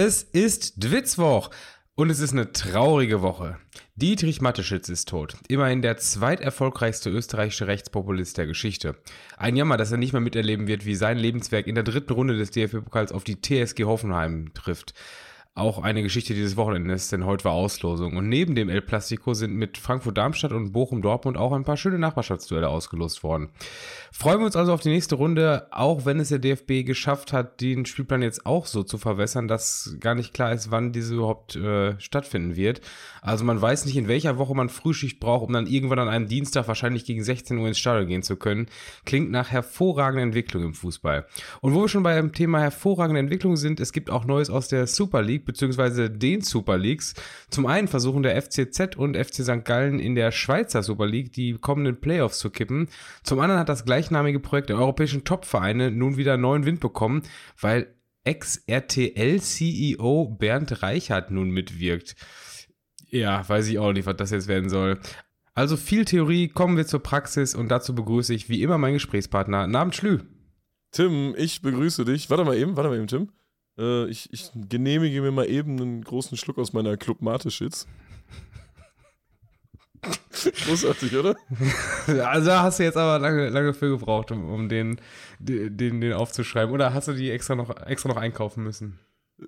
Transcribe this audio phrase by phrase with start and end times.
[0.00, 1.50] Es ist Dwitzwoch
[1.96, 3.58] und es ist eine traurige Woche.
[3.96, 5.34] Dietrich Matteschitz ist tot.
[5.48, 8.94] Immerhin der zweiterfolgreichste österreichische Rechtspopulist der Geschichte.
[9.36, 12.38] Ein Jammer, dass er nicht mehr miterleben wird, wie sein Lebenswerk in der dritten Runde
[12.38, 14.94] des DFB-Pokals auf die TSG Hoffenheim trifft
[15.58, 18.16] auch eine Geschichte dieses Wochenendes, denn heute war Auslosung.
[18.16, 22.68] Und neben dem El Plastico sind mit Frankfurt-Darmstadt und Bochum-Dortmund auch ein paar schöne Nachbarschaftsduelle
[22.68, 23.50] ausgelost worden.
[24.12, 27.60] Freuen wir uns also auf die nächste Runde, auch wenn es der DFB geschafft hat,
[27.60, 31.56] den Spielplan jetzt auch so zu verwässern, dass gar nicht klar ist, wann diese überhaupt
[31.56, 32.80] äh, stattfinden wird.
[33.20, 36.28] Also man weiß nicht, in welcher Woche man Frühschicht braucht, um dann irgendwann an einem
[36.28, 38.66] Dienstag wahrscheinlich gegen 16 Uhr ins Stadion gehen zu können.
[39.04, 41.26] Klingt nach hervorragender Entwicklung im Fußball.
[41.60, 44.86] Und wo wir schon beim Thema hervorragende Entwicklung sind, es gibt auch Neues aus der
[44.86, 47.14] Super League beziehungsweise den Super Leagues.
[47.50, 49.64] Zum einen versuchen der FCZ und FC St.
[49.64, 52.88] Gallen in der Schweizer Super League die kommenden Playoffs zu kippen.
[53.24, 57.22] Zum anderen hat das gleichnamige Projekt der europäischen Topvereine nun wieder neuen Wind bekommen,
[57.60, 57.92] weil
[58.24, 62.14] Ex-RTL-CEO Bernd Reichert nun mitwirkt.
[63.08, 64.98] Ja, weiß ich auch nicht, was das jetzt werden soll.
[65.54, 69.66] Also viel Theorie, kommen wir zur Praxis und dazu begrüße ich wie immer meinen Gesprächspartner.
[69.66, 70.20] Namen Schlü.
[70.92, 72.30] Tim, ich begrüße dich.
[72.30, 73.32] Warte mal eben, warte mal eben, Tim.
[73.78, 77.86] Äh, ich, ich genehmige mir mal eben einen großen Schluck aus meiner Club Mate-Shits.
[80.66, 81.34] Großartig, oder?
[82.06, 85.00] Also da hast du jetzt aber lange, lange für gebraucht, um, um den,
[85.38, 86.74] den, den aufzuschreiben.
[86.74, 88.98] Oder hast du die extra noch, extra noch einkaufen müssen?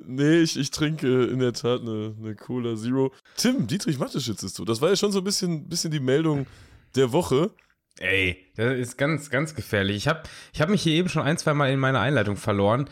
[0.05, 3.13] Nee, ich, ich trinke in der Tat eine, eine Cola Zero.
[3.37, 4.69] Tim, Dietrich Matteschitz ist tot.
[4.69, 6.47] Das war ja schon so ein bisschen, bisschen die Meldung
[6.95, 7.51] der Woche.
[7.99, 9.97] Ey, das ist ganz, ganz gefährlich.
[9.97, 10.23] Ich habe
[10.53, 12.89] ich hab mich hier eben schon ein, zwei Mal in meiner Einleitung verloren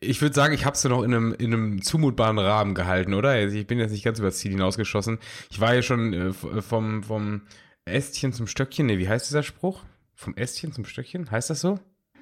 [0.00, 3.30] ich würde sagen, ich habe es noch in einem, in einem zumutbaren Rahmen gehalten, oder?
[3.30, 5.18] Also ich bin jetzt nicht ganz übers Ziel hinausgeschossen.
[5.50, 7.42] Ich war ja schon äh, vom, vom
[7.84, 8.86] Ästchen zum Stöckchen.
[8.86, 9.82] Nee, wie heißt dieser Spruch?
[10.14, 11.30] Vom Ästchen zum Stöckchen?
[11.30, 11.78] Heißt das so?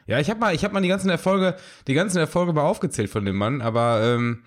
[0.06, 3.10] Ja, ich habe mal, ich habe mal die ganzen Erfolge, die ganzen Erfolge mal aufgezählt
[3.10, 4.42] von dem Mann, aber ähm,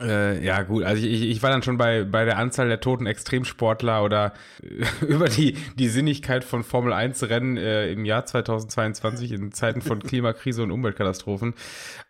[0.00, 3.06] äh, ja, gut, also ich, ich war dann schon bei, bei der Anzahl der toten
[3.06, 9.32] Extremsportler oder äh, über die, die Sinnigkeit von Formel 1 Rennen äh, im Jahr 2022
[9.32, 11.54] in Zeiten von Klimakrise und Umweltkatastrophen.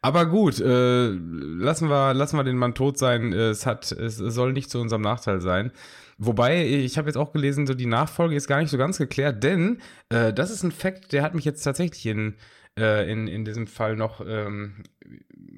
[0.03, 3.33] Aber gut, äh, lassen wir, lassen wir den Mann tot sein.
[3.33, 5.73] Es hat, es soll nicht zu unserem Nachteil sein.
[6.19, 9.43] Wobei, ich habe jetzt auch gelesen, so die Nachfolge ist gar nicht so ganz geklärt,
[9.43, 12.37] denn äh, das ist ein Fakt, der hat mich jetzt tatsächlich in,
[12.79, 14.85] äh, in, in diesem Fall noch ähm,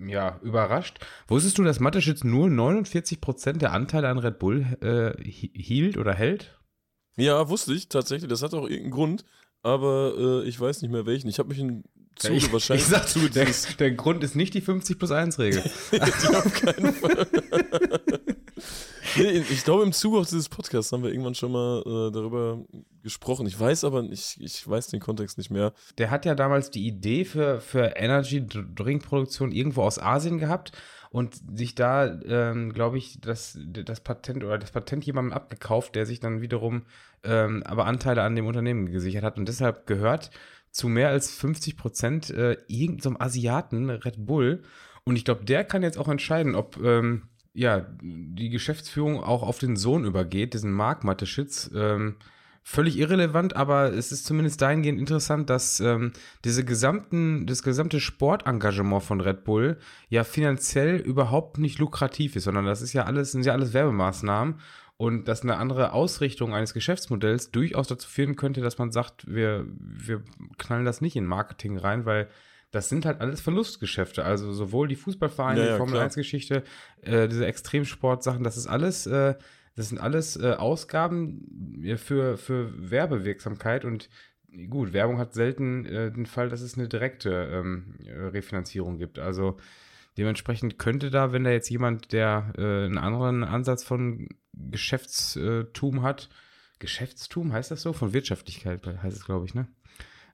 [0.06, 0.98] ja, überrascht.
[1.26, 6.58] Wusstest du, dass Mateschitz nur 49% der Anteile an Red Bull äh, hielt oder hält?
[7.16, 8.28] Ja, wusste ich tatsächlich.
[8.28, 9.24] Das hat auch irgendeinen Grund,
[9.62, 10.14] aber
[10.44, 11.28] äh, ich weiß nicht mehr welchen.
[11.28, 11.84] Ich habe mich in
[12.16, 12.84] Zuge ich, wahrscheinlich.
[12.84, 13.46] Ich sag, Zuge der,
[13.78, 15.62] der Grund ist nicht die 50 plus 1 Regel.
[15.92, 17.26] auf keinen Fall.
[19.16, 22.64] nee, ich glaube, im Zuge dieses Podcasts haben wir irgendwann schon mal äh, darüber
[23.02, 23.46] gesprochen.
[23.46, 25.72] Ich weiß aber, ich, ich weiß den Kontext nicht mehr.
[25.98, 30.72] Der hat ja damals die Idee für, für Energy Drink Produktion irgendwo aus Asien gehabt
[31.10, 36.06] und sich da, ähm, glaube ich, das, das Patent oder das Patent jemandem abgekauft, der
[36.06, 36.82] sich dann wiederum
[37.24, 40.30] ähm, aber Anteile an dem Unternehmen gesichert hat und deshalb gehört
[40.70, 44.62] zu mehr als 50 Prozent äh, irgendeinem Asiaten Red Bull
[45.04, 49.58] und ich glaube, der kann jetzt auch entscheiden, ob ähm, ja die Geschäftsführung auch auf
[49.58, 51.70] den Sohn übergeht, diesen Mark Mateschitz.
[51.74, 52.16] Ähm,
[52.62, 56.12] völlig irrelevant, aber es ist zumindest dahingehend interessant, dass ähm,
[56.44, 62.66] diese gesamten, das gesamte Sportengagement von Red Bull ja finanziell überhaupt nicht lukrativ ist, sondern
[62.66, 64.56] das ist ja alles, sind ja alles Werbemaßnahmen
[64.98, 69.64] und dass eine andere Ausrichtung eines Geschäftsmodells durchaus dazu führen könnte, dass man sagt, wir,
[69.78, 70.22] wir
[70.58, 72.28] knallen das nicht in Marketing rein, weil
[72.70, 74.24] das sind halt alles Verlustgeschäfte.
[74.24, 76.62] Also sowohl die Fußballvereine, ja, ja, die Formel 1-Geschichte,
[77.02, 79.34] äh, diese Extremsportsachen, das ist alles äh,
[79.78, 84.10] das sind alles äh, Ausgaben äh, für, für Werbewirksamkeit und
[84.68, 89.20] gut, Werbung hat selten äh, den Fall, dass es eine direkte ähm, äh, Refinanzierung gibt.
[89.20, 89.56] Also
[90.16, 96.28] dementsprechend könnte da, wenn da jetzt jemand, der äh, einen anderen Ansatz von Geschäftstum hat,
[96.80, 97.92] Geschäftstum heißt das so?
[97.92, 99.68] Von Wirtschaftlichkeit heißt es, glaube ich, ne?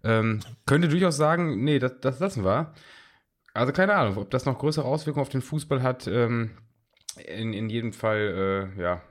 [0.05, 2.73] Ähm, könnte durchaus sagen, nee, das, das lassen wir.
[3.55, 6.07] Also keine Ahnung, ob das noch größere Auswirkungen auf den Fußball hat.
[6.07, 6.51] Ähm,
[7.27, 9.03] in, in jedem Fall, äh, ja,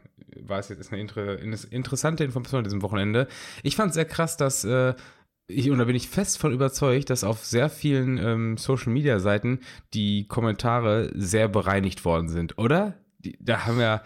[0.41, 3.27] war es jetzt eine inter, interessante Information an diesem Wochenende.
[3.63, 4.93] Ich fand es sehr krass, dass äh,
[5.47, 9.19] ich, und da bin ich fest von überzeugt, dass auf sehr vielen ähm, Social Media
[9.19, 9.59] Seiten
[9.93, 12.95] die Kommentare sehr bereinigt worden sind, oder?
[13.19, 14.01] Die, da haben wir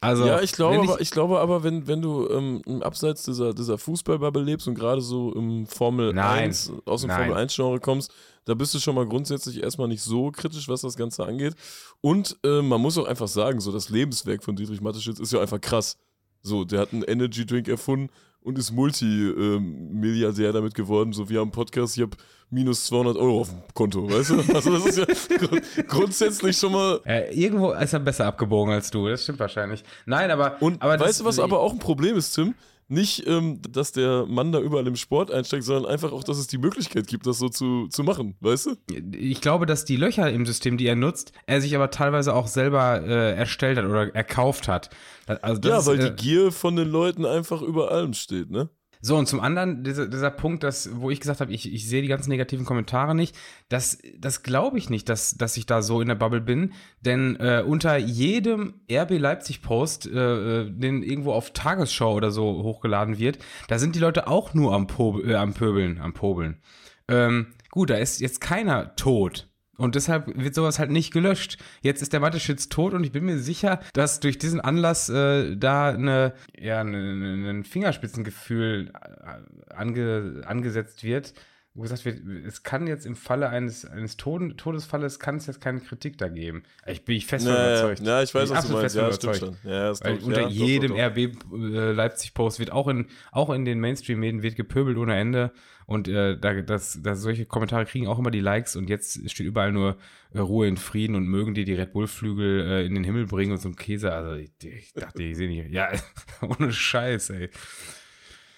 [0.00, 3.22] also, ja, ich glaube, ich, aber, ich glaube aber, wenn, wenn du ähm, im Abseits
[3.22, 7.28] dieser, dieser Fußballbubble lebst und gerade so im Formel nein, 1, aus dem nein.
[7.28, 8.12] Formel 1-Genre kommst,
[8.44, 11.54] da bist du schon mal grundsätzlich erstmal nicht so kritisch, was das Ganze angeht.
[12.00, 15.40] Und äh, man muss auch einfach sagen, so das Lebenswerk von Dietrich Mateschitz ist ja
[15.40, 15.96] einfach krass.
[16.42, 18.10] So, der hat einen Energy Drink erfunden
[18.46, 21.12] und ist Multimilliardär damit geworden.
[21.12, 22.16] So, haben einen Podcast, ich habe
[22.48, 24.54] minus 200 Euro auf dem Konto, weißt du?
[24.54, 27.00] Also das ist ja grundsätzlich schon mal...
[27.04, 29.82] Äh, irgendwo ist er besser abgebogen als du, das stimmt wahrscheinlich.
[30.06, 30.62] Nein, aber...
[30.62, 32.54] Und aber weißt du, was aber auch ein Problem ist, Tim?
[32.88, 36.46] Nicht, ähm, dass der Mann da überall im Sport einsteigt, sondern einfach auch, dass es
[36.46, 38.76] die Möglichkeit gibt, das so zu, zu machen, weißt du?
[39.12, 42.46] Ich glaube, dass die Löcher im System, die er nutzt, er sich aber teilweise auch
[42.46, 44.90] selber äh, erstellt hat oder erkauft hat.
[45.26, 48.70] Also ja, weil ist, äh, die Gier von den Leuten einfach über allem steht, ne?
[49.06, 52.02] So, und zum anderen, dieser, dieser Punkt, dass, wo ich gesagt habe, ich, ich sehe
[52.02, 53.36] die ganzen negativen Kommentare nicht,
[53.68, 56.72] das, das glaube ich nicht, dass, dass ich da so in der Bubble bin.
[57.02, 63.16] Denn äh, unter jedem RB Leipzig-Post, äh, äh, den irgendwo auf Tagesschau oder so hochgeladen
[63.16, 63.38] wird,
[63.68, 66.60] da sind die Leute auch nur am, po äh, am Pöbeln, am Pobeln.
[67.06, 69.48] Ähm, gut, da ist jetzt keiner tot.
[69.76, 71.58] Und deshalb wird sowas halt nicht gelöscht.
[71.82, 75.56] Jetzt ist der Mateschitz tot und ich bin mir sicher, dass durch diesen Anlass äh,
[75.56, 81.34] da eine, ja, ein ne, ne Fingerspitzengefühl äh, ange, angesetzt wird,
[81.76, 85.60] wo gesagt wird, es kann jetzt im Falle eines, eines Todes, Todesfalles kann es jetzt
[85.60, 86.62] keine Kritik da geben.
[86.86, 88.00] Ich bin ich fest nee, überzeugt.
[88.00, 88.96] Ja, ich weiß, was du meinst.
[88.96, 89.56] Ja, stimmt schon.
[89.62, 91.60] Ja, Weil unter ja, jedem doch, doch, doch.
[91.60, 95.52] RB äh, Leipzig-Post wird auch in, auch in den Mainstream-Medien wird gepöbelt ohne Ende.
[95.84, 99.46] Und äh, da, das, das, solche Kommentare kriegen auch immer die Likes und jetzt steht
[99.46, 99.98] überall nur
[100.32, 103.52] äh, Ruhe in Frieden und mögen die die Red Bull-Flügel äh, in den Himmel bringen
[103.52, 104.12] und so ein Käse.
[104.12, 105.70] Also ich, ich dachte, ich sehe nicht.
[105.70, 105.90] Ja,
[106.40, 107.50] ohne Scheiß, ey.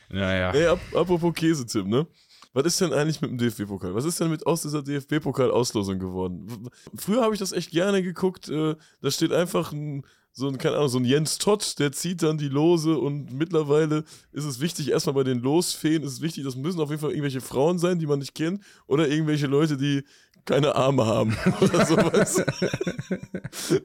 [0.09, 0.53] Naja.
[0.53, 2.07] Ey, ap apropos Käse, Tim, ne?
[2.53, 3.95] Was ist denn eigentlich mit dem DFB-Pokal?
[3.95, 6.71] Was ist denn mit aus dieser DFB-Pokal-Auslosung geworden?
[6.95, 8.49] Früher habe ich das echt gerne geguckt.
[8.49, 10.05] Äh, da steht einfach ein
[10.39, 14.05] so ein, keine Ahnung, so ein Jens Todd, der zieht dann die Lose und mittlerweile
[14.31, 17.11] ist es wichtig, erstmal bei den Losfeen ist es wichtig, das müssen auf jeden Fall
[17.11, 20.05] irgendwelche Frauen sein, die man nicht kennt oder irgendwelche Leute, die
[20.49, 22.43] keine Arme haben oder sowas.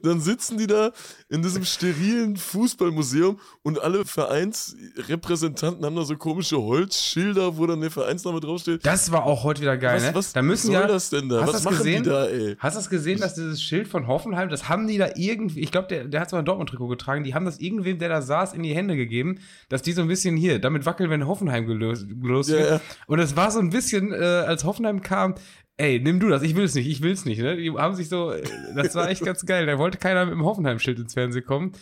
[0.02, 0.92] dann sitzen die da
[1.28, 7.90] in diesem sterilen Fußballmuseum und alle Vereinsrepräsentanten haben da so komische Holzschilder, wo dann der
[7.90, 8.84] Vereinsname draufsteht.
[8.84, 10.14] Das war auch heute wieder geil, was, ne?
[10.14, 11.46] Was, da müssen soll ja, das denn da?
[11.46, 12.02] Was machen gesehen?
[12.02, 12.56] die da, ey?
[12.58, 15.70] Hast du das gesehen, dass dieses Schild von Hoffenheim, das haben die da irgendwie, ich
[15.70, 18.54] glaube, der, der hat zwar ein Dortmund-Trikot getragen, die haben das irgendwem, der da saß,
[18.54, 19.38] in die Hände gegeben,
[19.68, 22.70] dass die so ein bisschen hier, damit wackeln, wenn Hoffenheim gelöst, gelöst ja, wird.
[22.70, 22.80] Ja.
[23.06, 25.34] Und es war so ein bisschen, äh, als Hoffenheim kam,
[25.76, 27.40] ey, nimm du das, ich will es nicht, ich will es nicht.
[27.40, 27.56] Ne?
[27.56, 28.32] Die haben sich so,
[28.74, 29.66] das war echt ganz geil.
[29.66, 31.72] Da wollte keiner mit dem Hoffenheim-Schild ins Fernsehen kommen.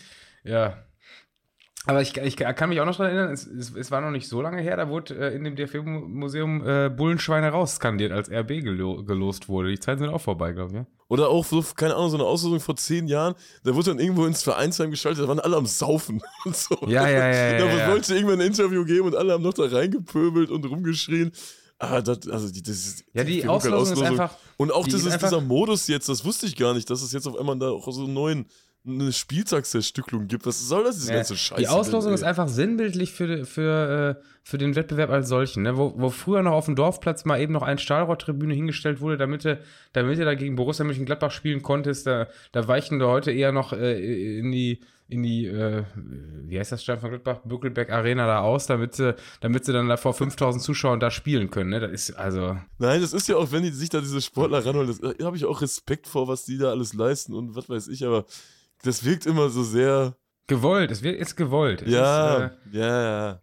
[0.45, 0.85] Ja.
[1.85, 4.29] Aber ich, ich kann mich auch noch daran erinnern, es, es, es war noch nicht
[4.29, 9.03] so lange her, da wurde äh, in dem DFB-Museum äh, Bullenschweine rausskandiert, als RB gelo
[9.03, 9.71] gelost wurde.
[9.71, 10.77] Die Zeiten sind auch vorbei, glaube ich.
[10.77, 10.87] Ja?
[11.09, 13.35] Oder auch so, keine Ahnung, so eine Auslosung vor zehn Jahren,
[13.65, 16.77] da wurde dann irgendwo ins Vereinsheim geschaltet, da waren alle am Saufen und so.
[16.87, 17.59] Ja, ja, ja.
[17.59, 18.17] Da ja, wollte ja.
[18.17, 21.33] irgendwann ein Interview geben und alle haben noch da reingepöbelt und rumgeschrien.
[21.83, 24.37] Ah, das, also die, das ist, ja, die, die Auslosung, Auslosung, ist einfach.
[24.57, 27.27] Und auch dieses, einfach, dieser Modus jetzt, das wusste ich gar nicht, dass es jetzt
[27.27, 28.47] auf einmal da auch so einen neuen
[28.85, 30.45] eine Spieltagszerstücklung gibt.
[30.45, 31.61] Was soll das, diese ganze Scheiße?
[31.61, 35.63] Die Auslosung denn, ist einfach sinnbildlich für, für, äh, für den Wettbewerb als solchen.
[35.63, 35.77] Ne?
[35.77, 39.45] Wo, wo früher noch auf dem Dorfplatz mal eben noch eine Stahlrohrtribüne hingestellt wurde, damit
[39.45, 39.61] du,
[39.93, 43.73] damit du da gegen Borussia Mönchengladbach spielen konntest, da, da weichen da heute eher noch
[43.73, 45.85] äh, in die in die, äh,
[46.47, 49.89] wie heißt das, Stein von Gladbach, Bückelberg Arena da aus, damit sie, damit sie dann
[49.89, 51.71] da vor 5000 Zuschauern da spielen können.
[51.71, 51.81] Ne?
[51.81, 52.57] Das ist also.
[52.79, 55.45] Nein, das ist ja auch, wenn die sich da diese Sportler ranholen, da habe ich
[55.45, 58.25] auch Respekt vor, was die da alles leisten und was weiß ich, aber
[58.83, 60.17] das wirkt immer so sehr.
[60.47, 61.83] Gewollt, es ist gewollt.
[61.83, 63.41] Es ja, ist, äh, ja, ja.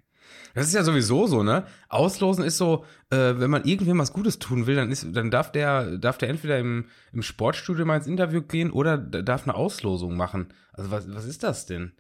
[0.54, 1.66] Das ist ja sowieso so, ne?
[1.88, 5.52] Auslosen ist so, äh, wenn man irgendwem was Gutes tun will, dann, ist, dann darf
[5.52, 10.18] der, darf der entweder im, im Sportstudio mal ins Interview gehen oder darf eine Auslosung
[10.18, 10.50] machen.
[10.74, 11.94] Also was, was ist das denn?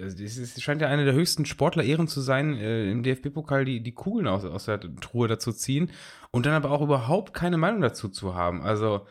[0.00, 3.94] Also es scheint ja eine der höchsten Sportler-Ehren zu sein, äh, im DFB-Pokal die, die
[3.94, 5.90] Kugeln aus, aus der Truhe dazu ziehen
[6.30, 8.62] und dann aber auch überhaupt keine Meinung dazu zu haben.
[8.62, 9.06] Also,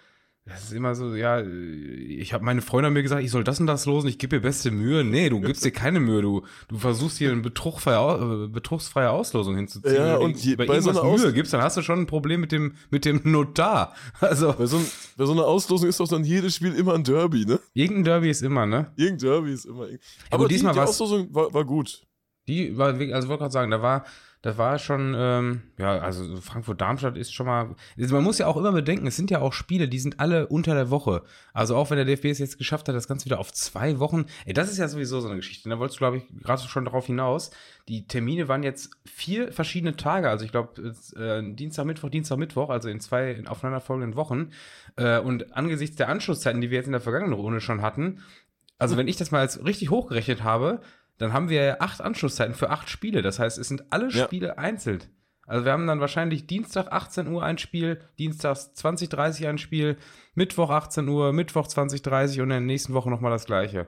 [0.47, 3.67] das ist immer so, ja, ich habe meine Freunde mir gesagt, ich soll das und
[3.67, 5.03] das losen, ich gebe dir beste Mühe.
[5.03, 9.57] Nee, du gibst dir keine Mühe, du, du versuchst hier eine betrugsfreie, äh, betrugsfreie Auslosung
[9.57, 9.95] hinzuziehen.
[9.95, 12.39] Ja, und je, bei, bei so einer Mühe gibst, dann hast du schon ein Problem
[12.39, 13.93] mit dem, mit dem Notar.
[14.19, 14.53] Also.
[14.53, 14.81] Bei so,
[15.15, 17.59] bei so einer Auslosung ist doch dann jedes Spiel immer ein Derby, ne?
[17.73, 18.91] Irgendein Derby ist immer, ne?
[18.95, 19.87] Irgendein Derby ist immer.
[20.31, 22.03] Aber ja, diesmal die, die Auslosung war, war gut.
[22.47, 24.05] Die war, also wollte gerade sagen, da war,
[24.47, 27.75] das war schon, ähm, ja, also Frankfurt-Darmstadt ist schon mal.
[27.99, 30.47] Also man muss ja auch immer bedenken, es sind ja auch Spiele, die sind alle
[30.47, 31.23] unter der Woche.
[31.51, 34.25] Also auch wenn der DFB es jetzt geschafft hat, das Ganze wieder auf zwei Wochen.
[34.45, 35.67] Ey, das ist ja sowieso so eine Geschichte.
[35.67, 37.51] Da wolltest du, glaube ich, gerade schon darauf hinaus.
[37.89, 40.29] Die Termine waren jetzt vier verschiedene Tage.
[40.29, 44.51] Also ich glaube, äh, Dienstag, Mittwoch, Dienstag, Mittwoch, also in zwei in aufeinanderfolgenden Wochen.
[44.95, 48.21] Äh, und angesichts der Anschlusszeiten, die wir jetzt in der vergangenen Runde schon hatten,
[48.79, 50.81] also wenn ich das mal als richtig hochgerechnet habe,
[51.17, 53.21] dann haben wir acht Anschlusszeiten für acht Spiele.
[53.21, 54.55] Das heißt, es sind alle Spiele ja.
[54.55, 55.03] einzeln.
[55.47, 59.97] Also wir haben dann wahrscheinlich Dienstag 18 Uhr ein Spiel, Dienstags 20.30 Uhr ein Spiel,
[60.35, 63.87] Mittwoch 18 Uhr, Mittwoch 20.30 Uhr und in der nächsten Woche nochmal das gleiche.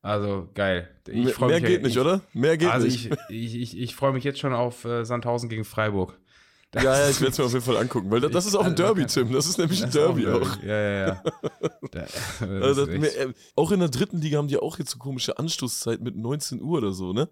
[0.00, 0.88] Also geil.
[1.06, 2.22] Ich Mehr mich, geht nicht, oder?
[2.32, 3.10] Mehr geht also nicht.
[3.10, 6.18] Also ich, ich, ich, ich freue mich jetzt schon auf äh, Sandhausen gegen Freiburg.
[6.74, 8.56] Das ja, ja, ich werde es mir auf jeden Fall angucken, weil das, das ist
[8.56, 9.32] auch ein Derby, Tim.
[9.32, 10.40] Das ist nämlich ein Derby auch.
[10.42, 10.62] auch.
[10.62, 11.22] Ja, ja, ja.
[12.62, 16.00] also mir, äh, auch in der dritten Liga haben die auch jetzt so komische Anstoßzeit
[16.00, 17.28] mit 19 Uhr oder so, ne?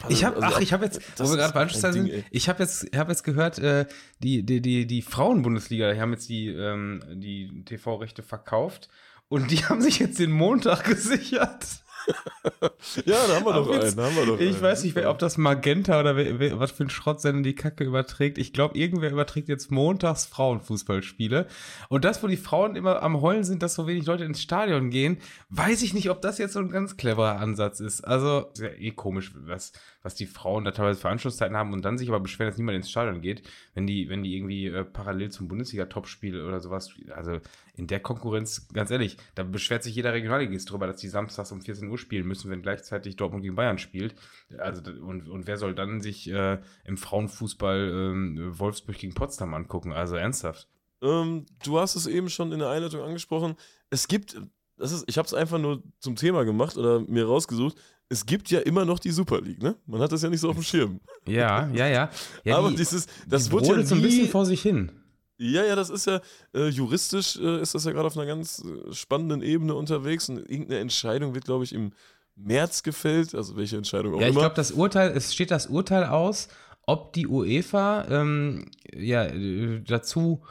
[0.00, 2.48] Also, ich habe, also, ach, ich habe jetzt, wo wir gerade bei Anschlusszeit sind, ich
[2.48, 3.86] habe jetzt, hab jetzt gehört, äh,
[4.20, 8.88] die, die, die, die Frauen-Bundesliga, die haben jetzt die, ähm, die TV-Rechte verkauft
[9.28, 11.66] und die haben sich jetzt den Montag gesichert.
[13.04, 13.96] Ja, da haben wir doch einen.
[13.96, 14.62] Haben wir doch ich einen.
[14.62, 18.38] weiß nicht, ob das Magenta oder wer, wer, was für ein Schrottsender die Kacke überträgt.
[18.38, 21.46] Ich glaube, irgendwer überträgt jetzt montags Frauenfußballspiele.
[21.88, 24.90] Und das, wo die Frauen immer am Heulen sind, dass so wenig Leute ins Stadion
[24.90, 25.18] gehen,
[25.50, 28.02] weiß ich nicht, ob das jetzt so ein ganz cleverer Ansatz ist.
[28.02, 29.72] Also, ist ja eh komisch, was,
[30.04, 32.76] was die Frauen da teilweise für Anschlusszeiten haben und dann sich aber beschweren, dass niemand
[32.76, 33.42] ins Stadion geht,
[33.72, 37.40] wenn die, wenn die irgendwie äh, parallel zum Bundesliga-Topspiel oder sowas, also
[37.74, 41.62] in der Konkurrenz, ganz ehrlich, da beschwert sich jeder Regionalligist drüber, dass die samstags um
[41.62, 44.14] 14 Uhr spielen müssen, wenn gleichzeitig Dortmund gegen Bayern spielt.
[44.58, 49.92] Also, und, und wer soll dann sich äh, im Frauenfußball äh, Wolfsburg gegen Potsdam angucken?
[49.92, 50.68] Also ernsthaft.
[51.00, 53.56] Ähm, du hast es eben schon in der Einleitung angesprochen.
[53.88, 54.38] Es gibt,
[54.76, 57.76] das ist, ich habe es einfach nur zum Thema gemacht oder mir rausgesucht.
[58.08, 59.76] Es gibt ja immer noch die Super League, ne?
[59.86, 61.00] Man hat das ja nicht so auf dem Schirm.
[61.26, 62.10] Ja, ja, ja.
[62.44, 64.92] ja Aber die, dieses, das die wurde ja nie, so ein bisschen vor sich hin.
[65.36, 66.20] Ja, ja, das ist ja
[66.54, 70.38] äh, juristisch äh, ist das ja gerade auf einer ganz äh, spannenden Ebene unterwegs und
[70.38, 71.92] irgendeine Entscheidung wird, glaube ich, im
[72.36, 73.34] März gefällt.
[73.34, 74.40] Also welche Entscheidung auch ja, immer.
[74.40, 76.48] Ja, ich glaube, das Urteil, es steht das Urteil aus,
[76.86, 80.42] ob die UEFA ähm, ja äh, dazu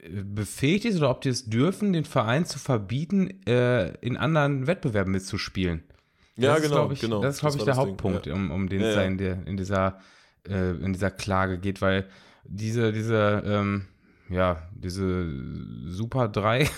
[0.00, 4.66] äh, befähigt ist oder ob die es dürfen, den Verein zu verbieten, äh, in anderen
[4.66, 5.84] Wettbewerben mitzuspielen.
[6.36, 7.22] Ja, das genau, ist, ich, genau.
[7.22, 8.34] Das ist, glaube ich, der Hauptpunkt, ja.
[8.34, 9.06] um, um den es ja, ja.
[9.06, 9.98] in, der, in, dieser,
[10.44, 12.06] in dieser Klage geht, weil
[12.44, 13.86] diese, diese ähm,
[14.28, 15.26] ja, diese
[15.86, 16.62] Super 3.
[16.62, 16.68] äh,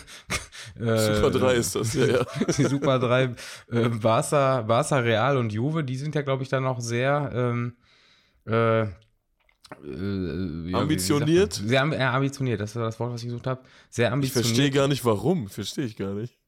[0.78, 2.26] Super 3 ist das, ja, ja.
[2.58, 3.34] die Super 3
[3.70, 7.76] äh, Barca, Barca, Real und Juve, die sind ja, glaube ich, dann auch sehr ähm,
[8.46, 8.86] äh, äh,
[10.70, 11.54] ja, ambitioniert?
[11.54, 13.62] Sehr äh, ambitioniert, das war das Wort, was ich gesucht habe.
[13.88, 14.46] Sehr ambitioniert.
[14.46, 15.48] Ich verstehe gar nicht, warum.
[15.48, 16.38] Verstehe ich gar nicht.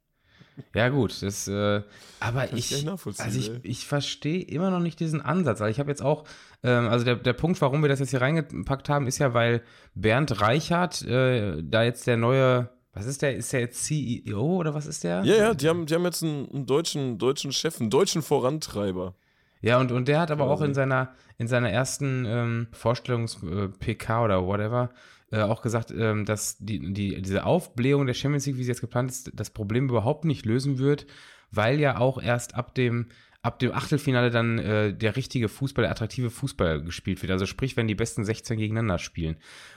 [0.74, 1.82] Ja, gut, das, äh,
[2.20, 5.60] aber Kann ich, also ich, ich verstehe immer noch nicht diesen Ansatz.
[5.60, 6.24] Also ich habe jetzt auch,
[6.62, 9.62] ähm, also der, der Punkt, warum wir das jetzt hier reingepackt haben, ist ja, weil
[9.94, 14.74] Bernd Reichert, äh, da jetzt der neue, was ist der, ist der jetzt CEO oder
[14.74, 15.22] was ist der?
[15.24, 19.14] Ja, ja, die haben, die haben jetzt einen, einen deutschen, deutschen Chef, einen deutschen Vorantreiber.
[19.62, 24.24] Ja, und, und der hat aber auch in seiner, in seiner ersten ähm, Vorstellungs-PK äh,
[24.24, 24.90] oder whatever
[25.30, 28.80] äh, auch gesagt, ähm, dass die, die, diese Aufblähung der Champions League, wie sie jetzt
[28.80, 31.06] geplant ist, das Problem überhaupt nicht lösen wird,
[31.50, 33.06] weil ja auch erst ab dem
[33.42, 37.32] ab dem Achtelfinale dann äh, der richtige Fußball, der attraktive Fußball gespielt wird.
[37.32, 39.36] Also sprich, wenn die besten 16 gegeneinander spielen.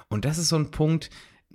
[0.10, 1.10] Und das ist so ein Punkt,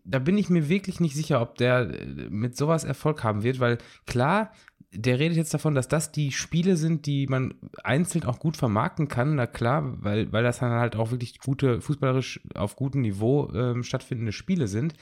[0.04, 3.60] da bin ich mir wirklich nicht sicher, ob der äh, mit sowas Erfolg haben wird,
[3.60, 4.52] weil klar,
[4.92, 7.54] der redet jetzt davon, dass das die Spiele sind, die man
[7.84, 11.80] einzeln auch gut vermarkten kann, na klar, weil, weil das dann halt auch wirklich gute,
[11.80, 14.94] fußballerisch auf gutem Niveau ähm, stattfindende Spiele sind.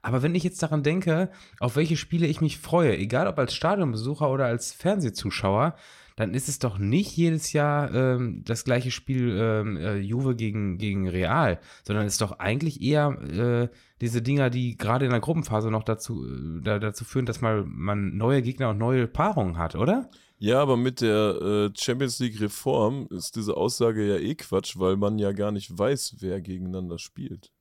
[0.00, 3.54] Aber wenn ich jetzt daran denke, auf welche Spiele ich mich freue, egal ob als
[3.54, 5.74] Stadionbesucher oder als Fernsehzuschauer,
[6.16, 10.78] dann ist es doch nicht jedes Jahr ähm, das gleiche Spiel ähm, äh, Juve gegen,
[10.78, 13.10] gegen Real, sondern es ist doch eigentlich eher
[13.70, 17.42] äh, diese Dinger, die gerade in der Gruppenphase noch dazu, äh, da, dazu führen, dass
[17.42, 20.10] mal man neue Gegner und neue Paarungen hat, oder?
[20.38, 24.96] Ja, aber mit der äh, Champions League Reform ist diese Aussage ja eh Quatsch, weil
[24.96, 27.52] man ja gar nicht weiß, wer gegeneinander spielt.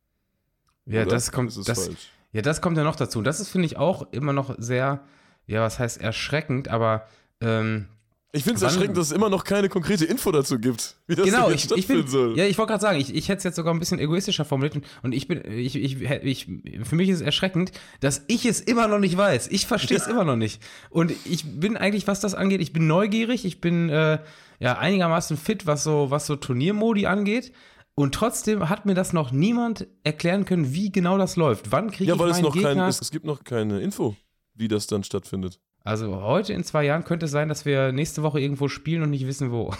[0.86, 1.12] Ja, oder?
[1.12, 1.56] das kommt.
[1.68, 1.90] Das,
[2.32, 3.22] ja, das kommt ja noch dazu.
[3.22, 5.04] Das ist, finde ich, auch immer noch sehr,
[5.46, 7.06] ja, was heißt erschreckend, aber
[7.42, 7.88] ähm,
[8.36, 11.26] ich finde es erschreckend, dass es immer noch keine konkrete Info dazu gibt, wie das
[11.26, 12.38] genau, ich, ich bin, soll.
[12.38, 14.82] Ja, ich wollte gerade sagen, ich, ich hätte es jetzt sogar ein bisschen egoistischer formuliert
[15.04, 16.48] und ich bin, ich, ich, ich,
[16.84, 19.48] für mich ist es erschreckend, dass ich es immer noch nicht weiß.
[19.48, 20.62] Ich verstehe es immer noch nicht.
[20.90, 24.20] Und ich bin eigentlich, was das angeht, ich bin neugierig, ich bin äh,
[24.60, 27.54] ja einigermaßen fit, was so, was so Turniermodi angeht.
[27.96, 31.72] Und trotzdem hat mir das noch niemand erklären können, wie genau das läuft.
[31.72, 32.76] Wann kriege ja, ich weil meinen es noch Gegner?
[32.76, 34.18] Kein, es, es gibt noch keine Info,
[34.54, 35.62] wie das dann stattfindet.
[35.86, 39.12] Also heute in zwei Jahren könnte es sein, dass wir nächste Woche irgendwo spielen und
[39.12, 39.72] nicht wissen, wo.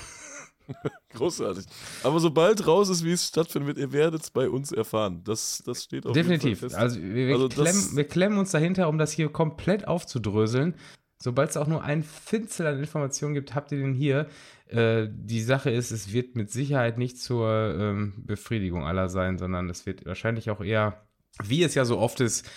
[1.14, 1.66] Großartig.
[2.04, 5.22] Aber sobald raus ist, wie es stattfinden wird, ihr werdet es bei uns erfahren.
[5.24, 6.46] Das, das steht auf Definitiv.
[6.50, 6.80] jeden Fall fest.
[6.80, 10.76] Also, wir, also klemmen, wir klemmen uns dahinter, um das hier komplett aufzudröseln.
[11.18, 14.28] Sobald es auch nur ein Finzel an Informationen gibt, habt ihr den hier.
[14.68, 19.72] Äh, die Sache ist, es wird mit Sicherheit nicht zur ähm, Befriedigung aller sein, sondern
[19.72, 21.04] es wird wahrscheinlich auch eher,
[21.44, 22.48] wie es ja so oft ist,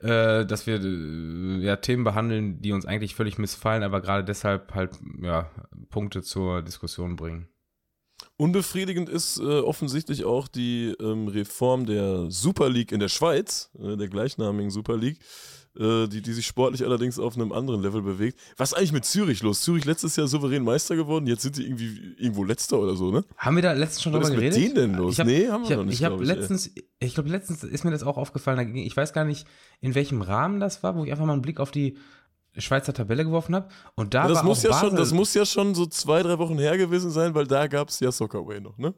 [0.00, 4.74] äh, dass wir äh, ja Themen behandeln, die uns eigentlich völlig missfallen, aber gerade deshalb
[4.74, 5.50] halt ja
[5.90, 7.48] Punkte zur Diskussion bringen.
[8.36, 13.96] Unbefriedigend ist äh, offensichtlich auch die ähm, Reform der Super League in der Schweiz, äh,
[13.96, 15.18] der gleichnamigen Super League.
[15.78, 18.38] Äh, die, die sich sportlich allerdings auf einem anderen Level bewegt.
[18.56, 19.62] Was ist eigentlich mit Zürich los?
[19.62, 23.24] Zürich letztes Jahr souverän Meister geworden, jetzt sind sie irgendwie irgendwo Letzter oder so, ne?
[23.36, 24.52] Haben wir da letztens schon drüber geredet?
[24.52, 25.18] Was ist mit denen denn los?
[25.18, 27.84] Hab, nee, haben wir ich hab, noch nicht, Ich habe letztens, ich glaube letztens ist
[27.84, 29.46] mir das auch aufgefallen, ich weiß gar nicht,
[29.80, 31.96] in welchem Rahmen das war, wo ich einfach mal einen Blick auf die
[32.56, 33.68] Schweizer Tabelle geworfen habe.
[33.96, 36.38] Und da ja, das war muss ja schon, Das muss ja schon so zwei, drei
[36.38, 38.94] Wochen her gewesen sein, weil da gab es ja Soccerway noch, ne?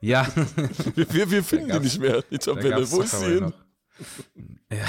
[0.00, 0.26] Ja.
[0.94, 2.88] wir, wir, wir finden die nicht mehr, die Tabelle.
[2.90, 3.44] Wo ist sie hin?
[3.44, 3.52] Noch.
[4.72, 4.86] Ja,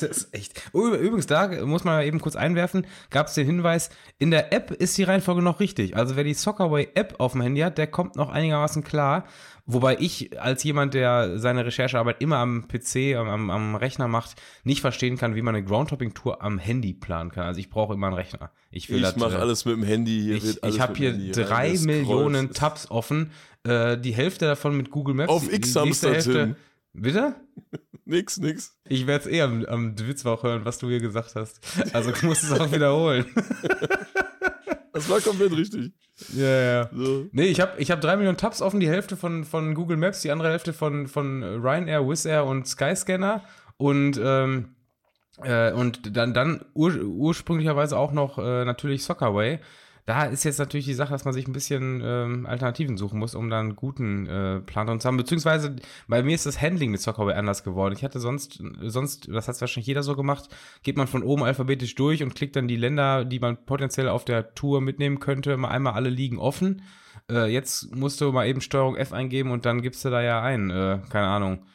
[0.00, 0.62] das ist echt.
[0.72, 4.70] Oh, übrigens, da muss man eben kurz einwerfen, gab es den Hinweis, in der App
[4.70, 5.94] ist die Reihenfolge noch richtig.
[5.96, 9.24] Also wer die Soccerway-App auf dem Handy hat, der kommt noch einigermaßen klar.
[9.70, 14.80] Wobei ich als jemand, der seine Recherchearbeit immer am PC, am, am Rechner macht, nicht
[14.80, 17.44] verstehen kann, wie man eine Groundtopping-Tour am Handy planen kann.
[17.44, 18.50] Also ich brauche immer einen Rechner.
[18.70, 20.22] Ich, ich mache äh, alles mit dem Handy.
[20.22, 23.30] Hier ich ich habe hier drei Millionen Tabs offen.
[23.64, 25.28] Äh, die Hälfte davon mit Google Maps.
[25.28, 26.56] Auf X Hälfte.
[27.00, 27.34] Bitte?
[28.04, 28.78] nix, nix.
[28.88, 31.60] Ich werde es eh am, am Witzwoch hören, was du hier gesagt hast.
[31.94, 33.26] Also du musst es auch wiederholen.
[34.92, 35.92] das war komplett richtig.
[36.34, 36.90] Ja, ja.
[36.92, 37.26] So.
[37.32, 40.22] Nee, ich habe ich hab drei Millionen Tabs offen, die Hälfte von, von Google Maps,
[40.22, 43.44] die andere Hälfte von, von Ryanair, Wizz Air und Skyscanner.
[43.76, 44.74] Und, ähm,
[45.42, 49.60] äh, und dann, dann ur, ursprünglicherweise auch noch äh, natürlich Soccerway
[50.08, 53.34] da ist jetzt natürlich die Sache, dass man sich ein bisschen ähm, Alternativen suchen muss,
[53.34, 55.18] um dann einen guten äh, Plan zu haben.
[55.18, 57.94] Beziehungsweise bei mir ist das Handling mit Soccerway anders geworden.
[57.94, 60.48] Ich hatte sonst, sonst, das hat wahrscheinlich jeder so gemacht,
[60.82, 64.24] geht man von oben alphabetisch durch und klickt dann die Länder, die man potenziell auf
[64.24, 66.80] der Tour mitnehmen könnte, mal einmal alle liegen offen.
[67.30, 70.40] Äh, jetzt musst du mal eben Steuerung F eingeben und dann gibst du da ja
[70.40, 71.66] ein, äh, keine Ahnung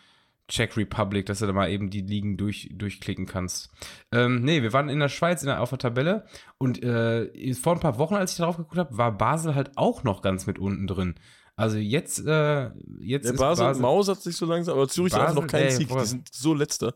[0.47, 3.71] Czech Republic, dass du da mal eben die Ligen durch, durchklicken kannst.
[4.11, 6.25] Ähm, nee, wir waren in der Schweiz in der, auf der Tabelle
[6.57, 10.03] und äh, vor ein paar Wochen, als ich darauf geguckt habe, war Basel halt auch
[10.03, 11.15] noch ganz mit unten drin.
[11.55, 15.27] Also jetzt, äh, jetzt der ist Basel, Basel mausert sich so langsam, aber Zürich Basel,
[15.27, 16.95] hat noch keinen ey, Sieg, die sind so letzter.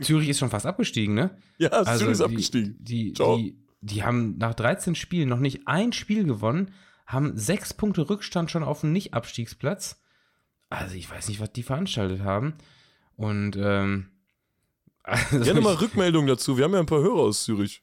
[0.00, 1.38] Zürich ist schon fast abgestiegen, ne?
[1.58, 2.76] Ja, also Zürich ist die, abgestiegen.
[2.80, 6.72] Die, die, die, haben nach 13 Spielen noch nicht ein Spiel gewonnen,
[7.06, 10.02] haben sechs Punkte Rückstand schon auf dem Nicht-Abstiegsplatz
[10.78, 12.54] also ich weiß nicht, was die veranstaltet haben.
[13.16, 14.10] Und ähm,
[15.02, 16.56] also Gerne mal Rückmeldung dazu.
[16.56, 17.82] Wir haben ja ein paar Hörer aus Zürich.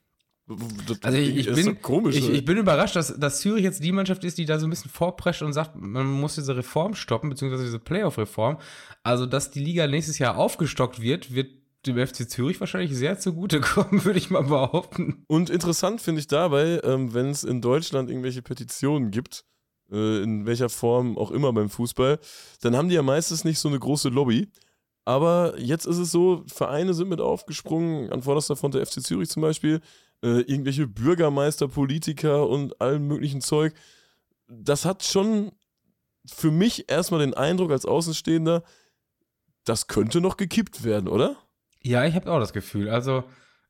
[0.88, 3.92] Das also ich, ich bin, komisch, ich, ich, bin überrascht, dass, dass Zürich jetzt die
[3.92, 7.30] Mannschaft ist, die da so ein bisschen vorprescht und sagt, man muss diese Reform stoppen,
[7.30, 8.58] beziehungsweise diese Playoff-Reform.
[9.04, 11.52] Also, dass die Liga nächstes Jahr aufgestockt wird, wird
[11.86, 15.24] dem FC Zürich wahrscheinlich sehr zugutekommen, würde ich mal behaupten.
[15.28, 19.46] Und interessant finde ich dabei, ähm, wenn es in Deutschland irgendwelche Petitionen gibt,
[19.92, 22.20] in welcher Form auch immer beim Fußball,
[22.62, 24.48] dann haben die ja meistens nicht so eine große Lobby.
[25.04, 29.30] Aber jetzt ist es so, Vereine sind mit aufgesprungen, an vorderster Front der FC Zürich
[29.30, 29.82] zum Beispiel,
[30.24, 33.74] äh, irgendwelche Bürgermeister, Politiker und allem möglichen Zeug.
[34.48, 35.52] Das hat schon
[36.26, 38.64] für mich erstmal den Eindruck als Außenstehender,
[39.66, 41.36] das könnte noch gekippt werden, oder?
[41.82, 42.90] Ja, ich habe auch das Gefühl.
[42.90, 43.24] Also,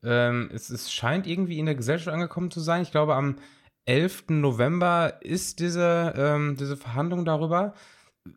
[0.04, 2.82] ähm, es, es scheint irgendwie in der Gesellschaft angekommen zu sein.
[2.82, 3.38] Ich glaube, am
[3.86, 4.26] 11.
[4.30, 7.74] November ist diese, ähm, diese Verhandlung darüber.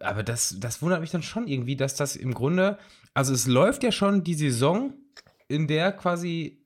[0.01, 2.79] Aber das, das wundert mich dann schon irgendwie, dass das im Grunde,
[3.13, 4.95] also es läuft ja schon die Saison,
[5.49, 6.65] in der quasi,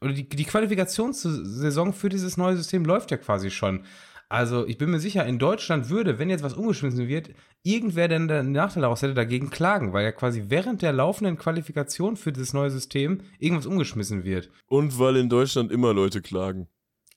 [0.00, 3.84] oder die, die Qualifikationssaison für dieses neue System läuft ja quasi schon.
[4.28, 7.32] Also ich bin mir sicher, in Deutschland würde, wenn jetzt was umgeschmissen wird,
[7.64, 12.16] irgendwer denn den Nachteil daraus hätte, dagegen klagen, weil ja quasi während der laufenden Qualifikation
[12.16, 14.48] für dieses neue System irgendwas umgeschmissen wird.
[14.68, 16.68] Und weil in Deutschland immer Leute klagen.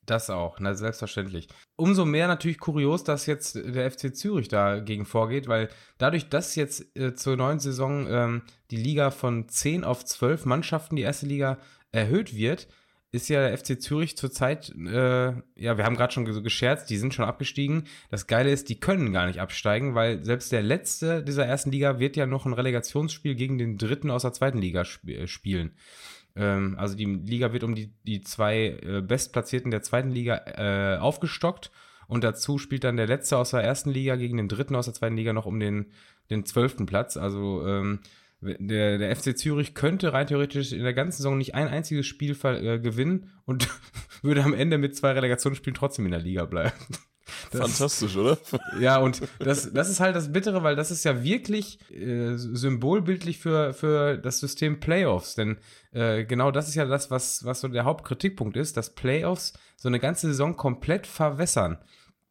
[0.05, 1.47] Das auch, na, selbstverständlich.
[1.75, 6.95] Umso mehr natürlich kurios, dass jetzt der FC Zürich dagegen vorgeht, weil dadurch, dass jetzt
[6.95, 11.57] äh, zur neuen Saison ähm, die Liga von 10 auf 12 Mannschaften, die erste Liga,
[11.91, 12.67] erhöht wird,
[13.15, 17.13] ist ja der FC Zürich zurzeit, äh, ja, wir haben gerade schon gescherzt, die sind
[17.13, 17.85] schon abgestiegen.
[18.11, 21.99] Das Geile ist, die können gar nicht absteigen, weil selbst der letzte dieser ersten Liga
[21.99, 25.71] wird ja noch ein Relegationsspiel gegen den dritten aus der zweiten Liga sp spielen.
[26.35, 30.97] Ähm, also die Liga wird um die, die zwei äh, Bestplatzierten der zweiten Liga äh,
[30.97, 31.71] aufgestockt.
[32.07, 34.93] Und dazu spielt dann der letzte aus der ersten Liga gegen den dritten aus der
[34.93, 35.87] zweiten Liga noch um den,
[36.29, 37.17] den zwölften Platz.
[37.17, 37.99] Also ähm,
[38.41, 42.37] der, der FC Zürich könnte rein theoretisch in der ganzen Saison nicht ein einziges Spiel
[42.43, 43.67] äh, gewinnen und
[44.21, 46.73] würde am Ende mit zwei Relegationsspielen trotzdem in der Liga bleiben.
[47.51, 48.37] Das, Fantastisch, oder?
[48.79, 53.39] Ja, und das, das ist halt das Bittere, weil das ist ja wirklich äh, symbolbildlich
[53.39, 55.35] für, für das System Playoffs.
[55.35, 55.57] Denn
[55.91, 59.87] äh, genau das ist ja das, was, was so der Hauptkritikpunkt ist, dass Playoffs so
[59.87, 61.79] eine ganze Saison komplett verwässern.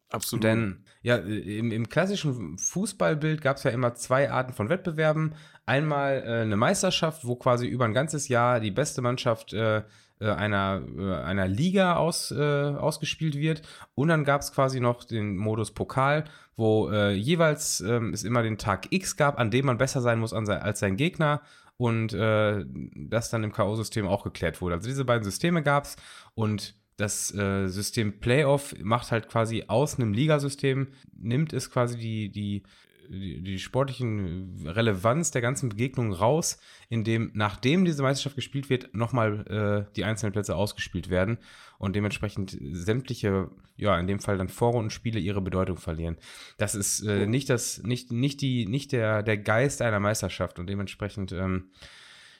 [0.09, 0.43] Absolut.
[0.43, 5.35] Denn ja, im, im klassischen Fußballbild gab es ja immer zwei Arten von Wettbewerben.
[5.65, 9.83] Einmal äh, eine Meisterschaft, wo quasi über ein ganzes Jahr die beste Mannschaft äh,
[10.19, 13.61] äh, einer, äh, einer Liga aus, äh, ausgespielt wird.
[13.95, 16.25] Und dann gab es quasi noch den Modus Pokal,
[16.55, 20.19] wo äh, jeweils ähm, es immer den Tag X gab, an dem man besser sein
[20.19, 21.41] muss an, als sein Gegner.
[21.77, 22.63] und äh,
[22.95, 24.75] das dann im K.O.-System auch geklärt wurde.
[24.75, 25.97] Also diese beiden Systeme gab es
[26.33, 32.29] und das äh, System Playoff macht halt quasi aus einem Ligasystem, nimmt es quasi die,
[32.29, 32.63] die
[33.09, 39.87] die, die sportlichen Relevanz der ganzen Begegnungen raus, indem nachdem diese Meisterschaft gespielt wird, nochmal
[39.87, 41.37] äh, die einzelnen Plätze ausgespielt werden
[41.77, 46.17] und dementsprechend sämtliche, ja, in dem Fall dann Vorrundenspiele ihre Bedeutung verlieren.
[46.57, 50.67] Das ist äh, nicht das, nicht, nicht die, nicht der, der Geist einer Meisterschaft und
[50.67, 51.69] dementsprechend, ähm,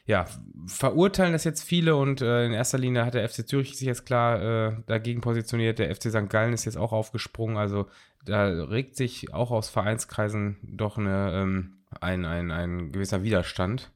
[0.06, 0.26] ja,
[0.68, 4.06] verurteilen das jetzt viele und äh, in erster Linie hat der FC Zürich sich jetzt
[4.06, 5.80] klar äh, dagegen positioniert.
[5.80, 6.30] Der FC St.
[6.30, 7.58] Gallen ist jetzt auch aufgesprungen.
[7.58, 7.88] Also
[8.24, 13.92] da regt sich auch aus Vereinskreisen doch eine, ähm, ein, ein, ein gewisser Widerstand.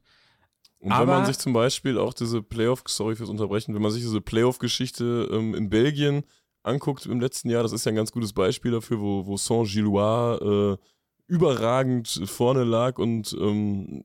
[0.80, 3.90] Und Aber, wenn man sich zum Beispiel auch diese Playoff, sorry fürs Unterbrechen, wenn man
[3.92, 6.24] sich diese Playoff-Geschichte ähm, in Belgien
[6.62, 10.38] anguckt im letzten Jahr, das ist ja ein ganz gutes Beispiel dafür, wo, wo Saint-Gillois
[10.38, 10.76] äh,
[11.28, 14.02] überragend vorne lag und ähm,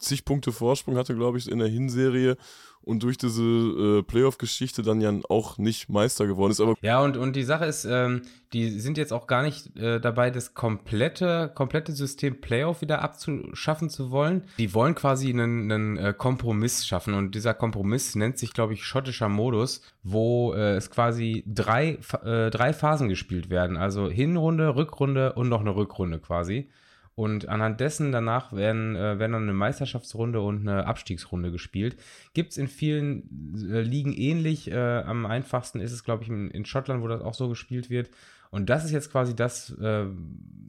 [0.00, 2.36] zig Punkte Vorsprung hatte, glaube ich, in der Hinserie
[2.82, 6.60] und durch diese äh, Playoff-Geschichte dann ja auch nicht Meister geworden ist.
[6.60, 10.00] Aber ja, und, und die Sache ist, ähm, die sind jetzt auch gar nicht äh,
[10.00, 14.44] dabei, das komplette, komplette System Playoff wieder abzuschaffen zu wollen.
[14.58, 18.84] Die wollen quasi einen, einen äh, Kompromiss schaffen und dieser Kompromiss nennt sich, glaube ich,
[18.84, 23.76] schottischer Modus, wo äh, es quasi drei, äh, drei Phasen gespielt werden.
[23.76, 26.70] Also Hinrunde, Rückrunde und noch eine Rückrunde quasi.
[27.14, 31.96] Und anhand dessen danach werden, äh, werden dann eine Meisterschaftsrunde und eine Abstiegsrunde gespielt.
[32.34, 34.70] Gibt es in vielen äh, Ligen ähnlich.
[34.70, 37.90] Äh, am einfachsten ist es, glaube ich, in, in, Schottland, wo das auch so gespielt
[37.90, 38.10] wird.
[38.50, 40.06] Und das ist jetzt quasi das, äh,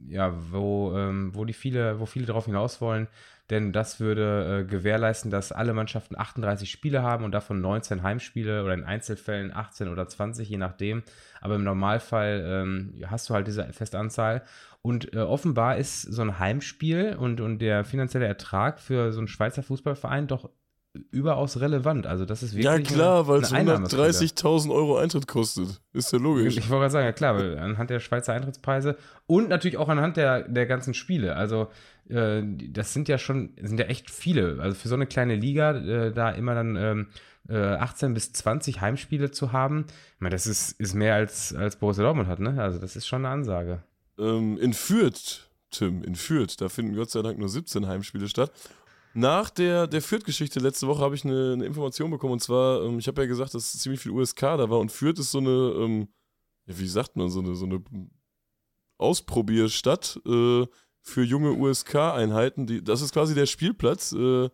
[0.08, 3.08] ja, wo, ähm, wo die viele, wo viele darauf hinaus wollen.
[3.50, 8.62] Denn das würde äh, gewährleisten, dass alle Mannschaften 38 Spiele haben und davon 19 Heimspiele
[8.64, 11.02] oder in Einzelfällen 18 oder 20, je nachdem.
[11.42, 14.42] Aber im Normalfall ähm, hast du halt diese feste Anzahl.
[14.80, 19.28] Und äh, offenbar ist so ein Heimspiel und, und der finanzielle Ertrag für so einen
[19.28, 20.48] Schweizer Fußballverein doch
[21.10, 22.06] überaus relevant.
[22.06, 25.80] Also das ist wirklich Ja klar, weil es 130.000 Euro Eintritt kostet.
[25.92, 26.56] Ist ja logisch.
[26.56, 30.16] Ich wollte gerade sagen, ja klar, weil anhand der Schweizer Eintrittspreise und natürlich auch anhand
[30.16, 31.36] der, der ganzen Spiele.
[31.36, 31.68] Also
[32.08, 34.58] äh, das sind ja schon, sind ja echt viele.
[34.60, 37.06] Also für so eine kleine Liga, äh, da immer dann ähm,
[37.48, 41.76] äh, 18 bis 20 Heimspiele zu haben, ich meine, das ist, ist mehr als, als
[41.76, 42.60] Borussia Dortmund hat, ne?
[42.62, 43.82] Also das ist schon eine Ansage
[44.18, 48.52] ähm, in Fürth, Tim, in Fürth, da finden Gott sei Dank nur 17 Heimspiele statt.
[49.14, 52.98] Nach der, der Fürth-Geschichte letzte Woche habe ich eine, eine, Information bekommen und zwar, ähm,
[52.98, 55.50] ich habe ja gesagt, dass ziemlich viel USK da war und Fürth ist so eine,
[55.50, 56.08] ähm,
[56.66, 57.82] wie sagt man, so eine, so eine
[58.98, 60.66] Ausprobierstadt äh,
[61.02, 62.84] für junge USK-Einheiten.
[62.84, 64.48] Das ist quasi der Spielplatz äh,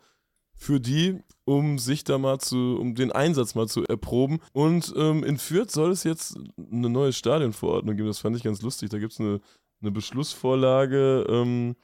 [0.54, 4.40] für die, um sich da mal zu, um den Einsatz mal zu erproben.
[4.52, 8.08] Und ähm, in Fürth soll es jetzt eine neue Stadionverordnung geben.
[8.08, 8.90] Das fand ich ganz lustig.
[8.90, 9.40] Da gibt es eine,
[9.80, 11.76] eine Beschlussvorlage ähm,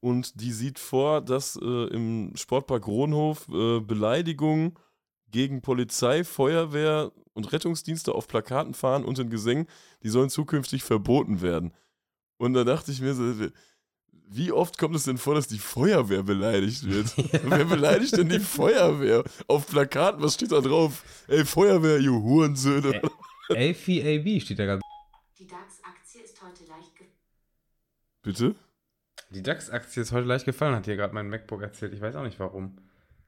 [0.00, 4.74] und die sieht vor, dass äh, im Sportpark Rohnhof äh, Beleidigungen
[5.30, 9.66] gegen Polizei, Feuerwehr und Rettungsdienste auf Plakaten fahren und in Gesängen,
[10.02, 11.72] die sollen zukünftig verboten werden.
[12.38, 13.32] Und da dachte ich mir so,
[14.32, 17.14] wie oft kommt es denn vor, dass die Feuerwehr beleidigt wird?
[17.32, 17.40] Ja.
[17.44, 19.24] Wer beleidigt denn die Feuerwehr?
[19.46, 21.04] Auf Plakaten, was steht da drauf?
[21.28, 23.02] Ey, Feuerwehr, you Hurensöhne.
[23.50, 24.82] AFAB steht da ganz.
[25.38, 26.92] Die DAX-Aktie ist heute leicht.
[28.22, 28.54] Bitte?
[29.30, 31.92] Die DAX-Aktie ist heute leicht gefallen, hat hier gerade mein MacBook erzählt.
[31.92, 32.76] Ich weiß auch nicht warum.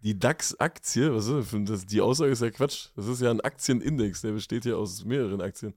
[0.02, 1.14] Die DAX-Aktie?
[1.14, 1.86] Was ist das?
[1.86, 2.88] Die Aussage ist ja Quatsch.
[2.96, 5.74] Das ist ja ein Aktienindex, der besteht ja aus mehreren Aktien.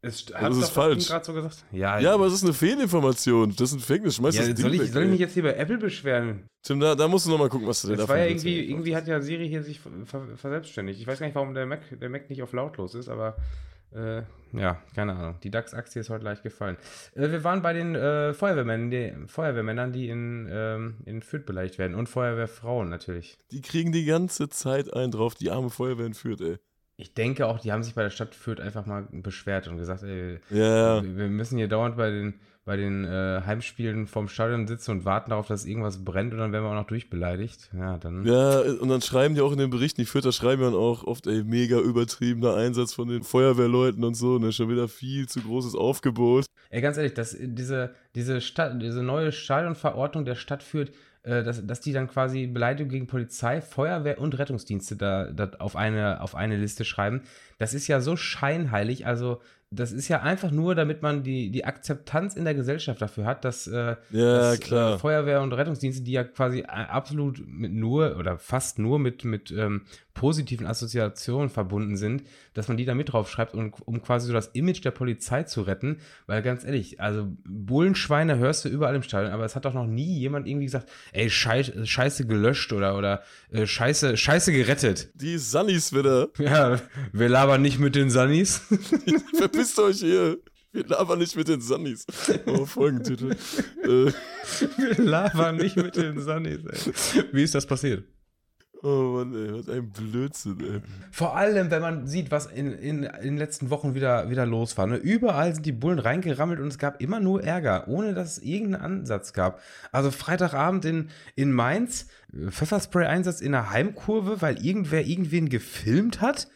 [0.00, 1.08] Es, das ist falsch.
[1.08, 1.64] gerade so gesagt?
[1.72, 3.54] Ja, ja, aber es ist eine Fehlinformation.
[3.56, 4.18] Das ist ein Fake News.
[4.18, 6.46] Ja, soll, ich, weg, soll ich mich jetzt hier bei Apple beschweren?
[6.62, 8.94] Tim, da, da musst du nochmal gucken, was du denn davon war ja irgendwie, irgendwie
[8.94, 11.00] hat ja Siri hier sich ver verselbstständigt.
[11.00, 13.36] Ich weiß gar nicht, warum der Mac, der Mac nicht auf lautlos ist, aber
[13.92, 14.22] äh,
[14.52, 15.36] ja, keine Ahnung.
[15.42, 16.76] Die DAX-Aktie ist heute leicht gefallen.
[17.14, 21.78] Äh, wir waren bei den äh, Feuerwehrmännern, die, Feuerwehrmännern, die in, ähm, in Fürth beleidigt
[21.78, 21.94] werden.
[21.94, 23.38] Und Feuerwehrfrauen natürlich.
[23.50, 26.58] Die kriegen die ganze Zeit einen drauf, die arme Feuerwehr in Fürth, ey
[26.96, 30.02] ich denke auch, die haben sich bei der Stadt Fürth einfach mal beschwert und gesagt,
[30.02, 31.02] ey, ja.
[31.02, 35.30] wir müssen hier dauernd bei den, bei den äh, Heimspielen vorm Stadion sitzen und warten
[35.30, 37.70] darauf, dass irgendwas brennt und dann werden wir auch noch durchbeleidigt.
[37.76, 38.24] Ja, dann.
[38.24, 41.26] Ja, und dann schreiben die auch in den Berichten, die Fürther schreiben ja auch oft,
[41.26, 45.74] ey, mega übertriebener Einsatz von den Feuerwehrleuten und so, ne, schon wieder viel zu großes
[45.74, 46.46] Aufgebot.
[46.70, 50.92] Ey, ganz ehrlich, das, diese, diese, Stadt, diese neue Stadionverordnung der Stadt Fürth,
[51.26, 56.20] dass, dass die dann quasi Beleidigung gegen Polizei, Feuerwehr und Rettungsdienste da, da auf, eine,
[56.20, 57.22] auf eine Liste schreiben.
[57.58, 59.06] Das ist ja so scheinheilig.
[59.06, 59.40] Also
[59.70, 63.44] das ist ja einfach nur, damit man die, die Akzeptanz in der Gesellschaft dafür hat,
[63.44, 68.38] dass, äh, ja, dass äh, Feuerwehr und Rettungsdienste, die ja quasi absolut mit nur oder
[68.38, 69.82] fast nur mit, mit ähm,
[70.14, 72.22] positiven Assoziationen verbunden sind,
[72.54, 75.62] dass man die da mit draufschreibt, um, um quasi so das Image der Polizei zu
[75.62, 75.98] retten.
[76.26, 79.86] Weil ganz ehrlich, also Bullenschweine hörst du überall im Stadion, aber es hat doch noch
[79.86, 85.10] nie jemand irgendwie gesagt, ey, Scheiße, Scheiße gelöscht oder, oder äh, Scheiße, Scheiße gerettet.
[85.14, 86.28] Die Sunnies wieder.
[86.38, 86.80] Ja,
[87.12, 88.58] wir labern nicht mit den Sunnies.
[89.38, 90.38] Verpisst euch hier.
[90.72, 92.04] Wir labern nicht mit den Sunnies.
[92.46, 93.30] Oh, Folgentitel.
[93.84, 94.12] äh.
[94.76, 97.24] Wir labern nicht mit den Sunnies, ey.
[97.32, 98.04] Wie ist das passiert?
[98.82, 100.80] Oh Mann, ey, was ein Blödsinn, ey.
[101.12, 104.76] Vor allem, wenn man sieht, was in, in, in den letzten Wochen wieder, wieder los
[104.76, 104.88] war.
[104.88, 104.96] Ne?
[104.96, 108.98] Überall sind die Bullen reingerammelt und es gab immer nur Ärger, ohne dass es irgendeinen
[108.98, 109.60] Ansatz gab.
[109.92, 112.08] Also Freitagabend in, in Mainz,
[112.50, 116.48] Pfefferspray-Einsatz in der Heimkurve, weil irgendwer irgendwen gefilmt hat.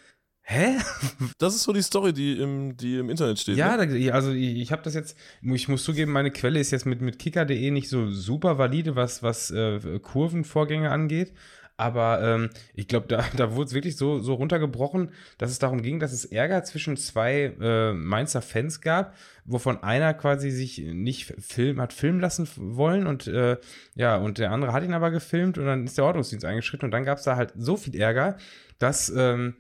[0.51, 0.79] Hä?
[1.39, 3.57] Das ist so die Story, die im, die im Internet steht.
[3.57, 4.13] Ja, ne?
[4.13, 7.21] also ich, ich habe das jetzt, ich muss zugeben, meine Quelle ist jetzt mit, mit
[7.21, 11.33] kicker.de nicht so super valide, was, was äh, Kurvenvorgänge angeht.
[11.77, 15.83] Aber ähm, ich glaube, da, da wurde es wirklich so, so runtergebrochen, dass es darum
[15.83, 21.33] ging, dass es Ärger zwischen zwei äh, Mainzer Fans gab, wovon einer quasi sich nicht
[21.39, 23.57] film, hat filmen lassen wollen und äh,
[23.95, 26.91] ja, und der andere hat ihn aber gefilmt und dann ist der Ordnungsdienst eingeschritten und
[26.91, 28.37] dann gab es da halt so viel Ärger,
[28.79, 29.55] dass ähm,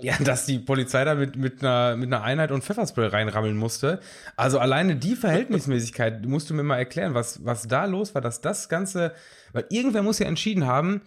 [0.00, 4.00] ja, dass die Polizei da mit, mit, einer, mit einer Einheit und Pfefferspray reinrammeln musste.
[4.36, 8.40] Also alleine die Verhältnismäßigkeit musst du mir mal erklären, was, was da los war, dass
[8.40, 9.12] das Ganze,
[9.52, 11.02] weil irgendwer muss ja entschieden haben,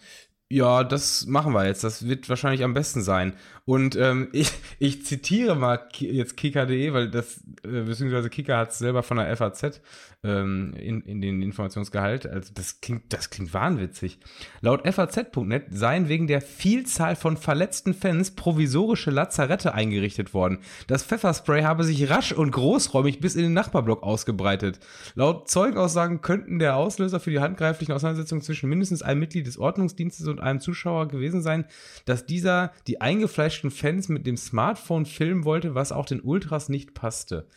[0.49, 1.83] ja, das machen wir jetzt.
[1.83, 3.33] Das wird wahrscheinlich am besten sein.
[3.67, 8.79] Und ähm, ich, ich zitiere mal jetzt kicker.de, weil das, äh, beziehungsweise Kicker hat es
[8.79, 9.81] selber von der FAZ
[10.23, 12.25] ähm, in, in den Informationsgehalt.
[12.25, 14.19] Also das klingt, das klingt wahnwitzig.
[14.61, 20.59] Laut FAZ.net seien wegen der Vielzahl von verletzten Fans provisorische Lazarette eingerichtet worden.
[20.87, 24.79] Das Pfefferspray habe sich rasch und großräumig bis in den Nachbarblock ausgebreitet.
[25.15, 30.27] Laut Zeugenaussagen könnten der Auslöser für die handgreiflichen Auseinandersetzungen zwischen mindestens einem Mitglied des Ordnungsdienstes
[30.27, 31.65] und einem Zuschauer gewesen sein,
[32.05, 36.93] dass dieser die eingefleischten Fans mit dem Smartphone filmen wollte, was auch den Ultras nicht
[36.93, 37.47] passte.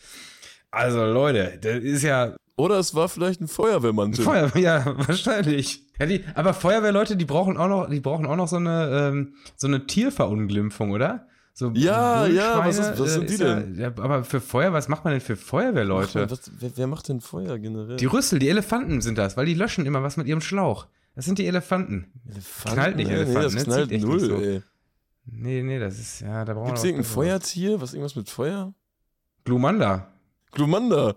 [0.70, 4.12] Also Leute, das ist ja oder es war vielleicht ein Feuerwehrmann.
[4.12, 5.82] Feuerwehr, ja, wahrscheinlich.
[5.98, 9.34] Ja, die, aber Feuerwehrleute, die brauchen auch noch, die brauchen auch noch so eine, ähm,
[9.56, 11.26] so eine Tierverunglimpfung, oder?
[11.54, 13.74] So ja, ja, was, ist, was sind die denn?
[13.76, 16.24] Ja, aber für Feuer, was macht man denn für Feuerwehrleute?
[16.26, 17.96] Ach, was, wer, wer, macht denn Feuer generell?
[17.96, 20.86] Die Rüssel, die Elefanten sind das, weil die löschen immer was mit ihrem Schlauch.
[21.14, 22.12] Das sind die Elefanten.
[22.30, 22.72] Elefanten?
[22.72, 23.64] Knallt nicht Elefanten, nee, das ne?
[23.64, 24.36] knallt null, so.
[24.36, 24.62] ey.
[25.32, 26.68] Nee, nee, das ist, ja, da brauchen wir.
[26.68, 27.80] Gibt es irgendein Feuertier?
[27.80, 28.74] Was irgendwas mit Feuer?
[29.44, 30.12] Glumanda.
[30.52, 31.14] Glumanda.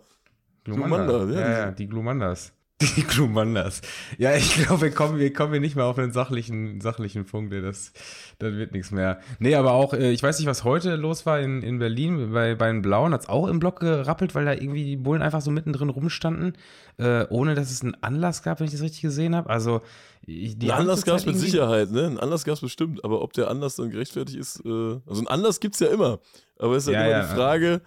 [0.64, 2.54] Glumanda, Glumanda ja, ja, ja, die Glumandas.
[2.96, 3.82] Die Glumandas.
[4.18, 7.54] Ja, ich glaube, wir kommen, wir kommen hier nicht mehr auf einen sachlichen, sachlichen Punkt.
[7.54, 7.94] Das,
[8.40, 9.20] das wird nichts mehr.
[9.40, 12.32] Nee, aber auch, äh, ich weiß nicht, was heute los war in, in Berlin.
[12.34, 15.22] Bei, bei den Blauen hat es auch im Block gerappelt, weil da irgendwie die Bullen
[15.22, 16.54] einfach so mittendrin rumstanden,
[16.98, 19.50] äh, ohne dass es einen Anlass gab, wenn ich das richtig gesehen habe.
[19.50, 19.82] Also,
[20.26, 22.06] die Ein Anlass gab es mit Sicherheit, ne?
[22.06, 23.04] Ein Anlass gab es bestimmt.
[23.04, 26.20] Aber ob der Anlass dann gerechtfertigt ist, äh, also ein Anlass gibt es ja immer.
[26.58, 27.82] Aber es ist halt ja, immer ja, die Frage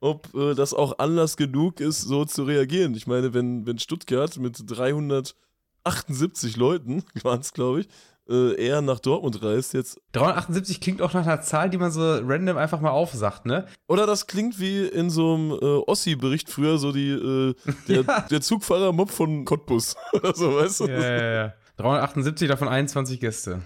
[0.00, 2.94] ob äh, das auch Anlass genug ist, so zu reagieren.
[2.94, 7.88] Ich meine, wenn, wenn Stuttgart mit 378 Leuten, waren es glaube ich,
[8.28, 10.00] äh, eher nach Dortmund reist jetzt.
[10.12, 13.66] 378 klingt auch nach einer Zahl, die man so random einfach mal aufsagt, ne?
[13.88, 17.54] Oder das klingt wie in so einem äh, Ossi-Bericht früher, so die, äh,
[17.88, 18.20] der, ja.
[18.20, 20.86] der Zugfahrer-Mob von Cottbus oder so, weißt du?
[20.86, 21.54] Ja, ja, ja.
[21.76, 23.62] 378, davon 21 Gäste.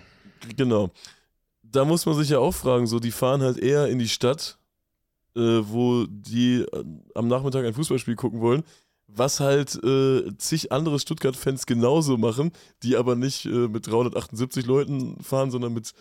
[0.56, 0.90] Genau.
[1.62, 4.58] Da muss man sich ja auch fragen, so, die fahren halt eher in die Stadt
[5.36, 8.64] äh, wo die äh, am Nachmittag ein Fußballspiel gucken wollen,
[9.06, 15.22] was halt äh, zig andere Stuttgart-Fans genauso machen, die aber nicht äh, mit 378 Leuten
[15.22, 15.92] fahren, sondern mit,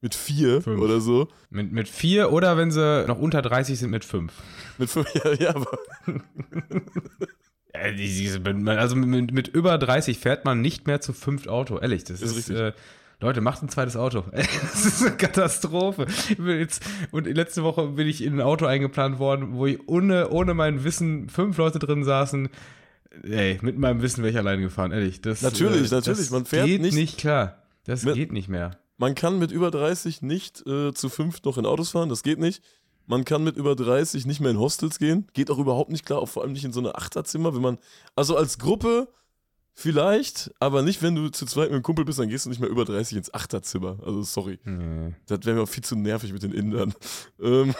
[0.00, 0.80] mit vier fünf.
[0.80, 1.28] oder so.
[1.50, 4.32] Mit, mit vier oder wenn sie noch unter 30 sind, mit fünf.
[4.78, 5.78] Mit fünf, ja, ja, aber.
[8.66, 12.04] also mit, mit, über 30 fährt man nicht mehr zu fünft Auto, ehrlich.
[12.04, 12.72] Das ist, ist äh,
[13.22, 14.24] Leute, macht ein zweites Auto.
[14.32, 16.06] das ist eine Katastrophe.
[16.38, 16.82] Jetzt,
[17.12, 20.84] und letzte Woche bin ich in ein Auto eingeplant worden, wo ich ohne, ohne mein
[20.84, 22.48] Wissen fünf Leute drin saßen.
[23.22, 25.20] Ey, mit meinem Wissen wäre ich alleine gefahren, ehrlich.
[25.20, 26.18] Das, natürlich, äh, natürlich.
[26.18, 27.62] Das man fährt geht nicht, nicht klar.
[27.84, 28.78] Das mit, geht nicht mehr.
[28.96, 32.38] Man kann mit über 30 nicht äh, zu fünf noch in Autos fahren, das geht
[32.38, 32.62] nicht.
[33.06, 35.26] Man kann mit über 30 nicht mehr in Hostels gehen.
[35.32, 37.78] Geht auch überhaupt nicht klar, auch vor allem nicht in so eine Achterzimmer, wenn man.
[38.14, 39.08] Also als Gruppe
[39.74, 42.60] Vielleicht, aber nicht, wenn du zu zweit mit einem Kumpel bist, dann gehst du nicht
[42.60, 43.98] mehr über 30 ins Achterzimmer.
[44.04, 44.58] Also sorry.
[44.64, 45.14] Nee.
[45.26, 46.94] Das wäre mir auch viel zu nervig mit den Indern.
[47.42, 47.74] Ähm.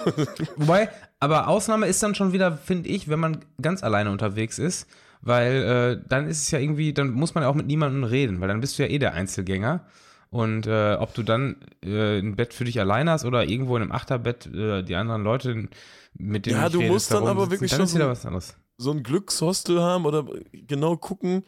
[0.57, 0.89] Wobei,
[1.21, 4.89] aber Ausnahme ist dann schon wieder, finde ich, wenn man ganz alleine unterwegs ist,
[5.21, 8.41] weil äh, dann ist es ja irgendwie, dann muss man ja auch mit niemandem reden,
[8.41, 9.87] weil dann bist du ja eh der Einzelgänger.
[10.31, 13.83] Und äh, ob du dann äh, ein Bett für dich alleine hast oder irgendwo in
[13.83, 15.69] einem Achterbett äh, die anderen Leute
[16.15, 18.41] mit denen Ja, du musst dann aber wirklich dann schon so,
[18.79, 21.45] so ein Glückshostel haben oder genau gucken,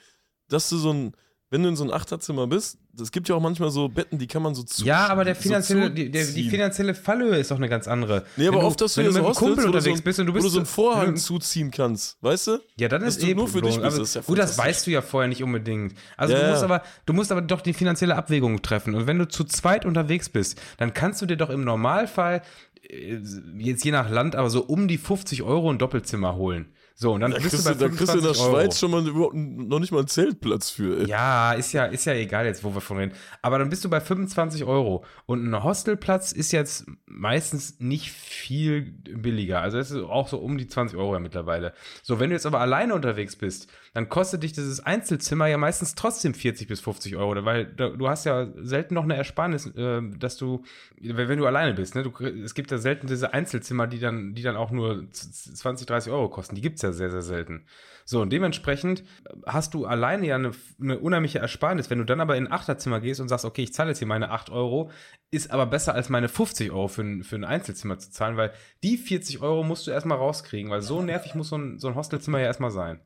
[0.49, 1.15] dass du so ein
[1.55, 4.27] wenn du in so ein Achterzimmer bist, es gibt ja auch manchmal so Betten, die
[4.27, 4.85] kann man so zu.
[4.85, 8.25] Ja, aber der finanzielle, so die, der, die, finanzielle Fallhöhe ist doch eine ganz andere.
[8.37, 10.33] Nee, aber oft, dass du, wenn du mit einem Kumpel unterwegs so bist und du
[10.33, 12.59] bist wo du so einen Vorhang zuziehen kannst, weißt du?
[12.77, 15.01] Ja, dann ist eben nur für dich bist, das ja Gut, das weißt du ja
[15.01, 15.95] vorher nicht unbedingt.
[16.17, 19.21] Also ja, du musst aber du musst aber doch die finanzielle Abwägung treffen und wenn
[19.21, 22.43] du zu zweit unterwegs bist, dann kannst du dir doch im Normalfall
[22.83, 23.21] äh,
[23.59, 26.74] jetzt je nach Land aber so um die 50 Euro ein Doppelzimmer holen.
[26.97, 29.03] So, und dann da bist du bei Da kriegst du in der Schweiz schon mal
[29.03, 31.01] noch nicht mal einen Zeltplatz für.
[31.01, 31.09] Ey.
[31.09, 33.13] Ja, ist ja, ist ja egal jetzt, wo wir von reden.
[33.43, 35.05] Aber dann bist du bei 25 Euro.
[35.27, 39.61] Und ein Hostelplatz ist jetzt meistens nicht viel billiger.
[39.61, 41.75] Also es ist auch so um die 20 Euro ja mittlerweile.
[42.05, 45.97] So, wenn du jetzt aber alleine unterwegs bist, dann kostet dich dieses Einzelzimmer ja meistens
[45.97, 47.45] trotzdem 40 bis 50 Euro.
[47.45, 50.63] Weil du hast ja selten noch eine Ersparnis, äh, dass du,
[51.01, 52.05] wenn du alleine bist, ne?
[52.05, 56.13] Du, es gibt ja selten diese Einzelzimmer, die dann, die dann auch nur 20, 30
[56.13, 56.55] Euro kosten.
[56.55, 57.67] Die gibt es ja sehr, sehr selten.
[58.05, 59.03] So, und dementsprechend
[59.47, 61.89] hast du alleine ja eine, eine unheimliche Ersparnis.
[61.89, 64.07] Wenn du dann aber in ein Achterzimmer gehst und sagst, okay, ich zahle jetzt hier
[64.07, 64.91] meine 8 Euro,
[65.31, 68.53] ist aber besser als meine 50 Euro für ein, für ein Einzelzimmer zu zahlen, weil
[68.83, 71.95] die 40 Euro musst du erstmal rauskriegen, weil so nervig muss so ein, so ein
[71.95, 73.01] Hostelzimmer ja erstmal sein.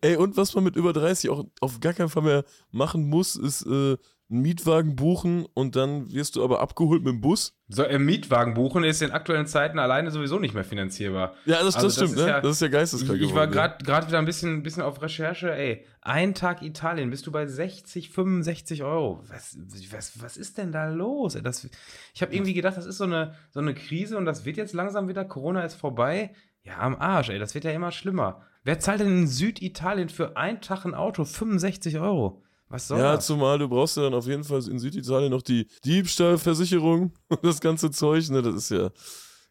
[0.00, 3.36] Ey, und was man mit über 30 auch auf gar keinen Fall mehr machen muss,
[3.36, 3.96] ist äh,
[4.30, 7.58] einen Mietwagen buchen und dann wirst du aber abgeholt mit dem Bus.
[7.68, 11.34] So, im Mietwagen buchen ist in aktuellen Zeiten alleine sowieso nicht mehr finanzierbar.
[11.44, 12.28] Ja, das, also das stimmt, das ne?
[12.28, 13.20] Ja, das ist ja geisteskrank.
[13.20, 14.08] Ich, ich war gerade ja.
[14.08, 15.54] wieder ein bisschen, bisschen auf Recherche.
[15.54, 19.22] Ey, ein Tag Italien, bist du bei 60, 65 Euro.
[19.28, 19.58] Was,
[19.90, 21.38] was, was ist denn da los?
[21.42, 21.68] Das,
[22.14, 24.72] ich habe irgendwie gedacht, das ist so eine, so eine Krise und das wird jetzt
[24.72, 25.24] langsam wieder.
[25.24, 26.34] Corona ist vorbei.
[26.62, 28.40] Ja, am Arsch, ey, das wird ja immer schlimmer.
[28.62, 32.42] Wer zahlt denn in Süditalien für einen Tag ein Auto 65 Euro?
[32.74, 33.26] Was soll ja, das?
[33.26, 37.60] zumal du brauchst ja dann auf jeden Fall in Süditalien noch die Diebstahlversicherung und das
[37.60, 38.42] ganze Zeug, ne?
[38.42, 38.90] Das ist ja,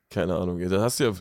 [0.09, 0.67] keine Ahnung, ey.
[0.67, 1.13] Da hast du ja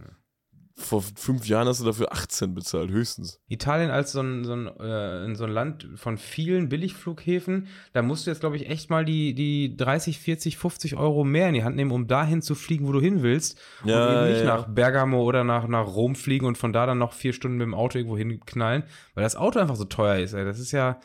[0.75, 3.41] vor fünf Jahren hast du dafür 18 bezahlt, höchstens.
[3.47, 8.27] Italien als so ein, so ein, äh, so ein Land von vielen Billigflughäfen, da musst
[8.27, 11.63] du jetzt, glaube ich, echt mal die, die 30, 40, 50 Euro mehr in die
[11.63, 13.61] Hand nehmen, um dahin zu fliegen, wo du hin willst.
[13.85, 14.57] Ja, und eben nicht ja.
[14.57, 17.67] nach Bergamo oder nach, nach Rom fliegen und von da dann noch vier Stunden mit
[17.67, 18.83] dem Auto irgendwo hinknallen,
[19.15, 20.45] weil das Auto einfach so teuer ist, ey.
[20.45, 20.99] Das ist ja.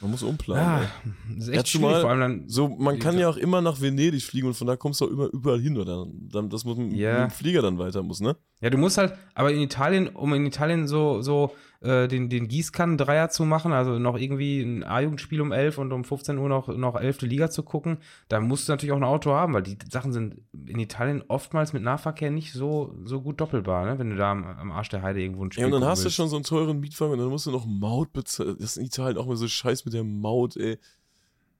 [0.00, 0.82] Man muss umplanen.
[0.82, 2.48] Ja, das ist echt schwierig, vor allem dann.
[2.48, 5.10] So, man kann ja auch immer nach Venedig fliegen und von da kommst du auch
[5.10, 6.06] immer überall hin, oder?
[6.32, 7.20] Dann, das muss ja.
[7.20, 8.36] mit dem Flieger dann weiter muss, ne?
[8.60, 12.48] Ja, du musst halt, aber in Italien, um in Italien so, so äh, den, den
[12.48, 16.68] Gießkannen-Dreier zu machen, also noch irgendwie ein A-Jugendspiel um 11 und um 15 Uhr noch,
[16.68, 17.22] noch 11.
[17.22, 20.36] Liga zu gucken, da musst du natürlich auch ein Auto haben, weil die Sachen sind
[20.66, 23.98] in Italien oftmals mit Nahverkehr nicht so, so gut doppelbar, ne?
[23.98, 26.04] wenn du da am, am Arsch der Heide irgendwo ein Spiel Ja, und dann hast
[26.04, 26.18] willst.
[26.18, 28.56] du schon so einen teuren Mietwagen und dann musst du noch Maut bezahlen.
[28.58, 30.78] Das ist in Italien auch mal so scheiß mit der Maut, ey.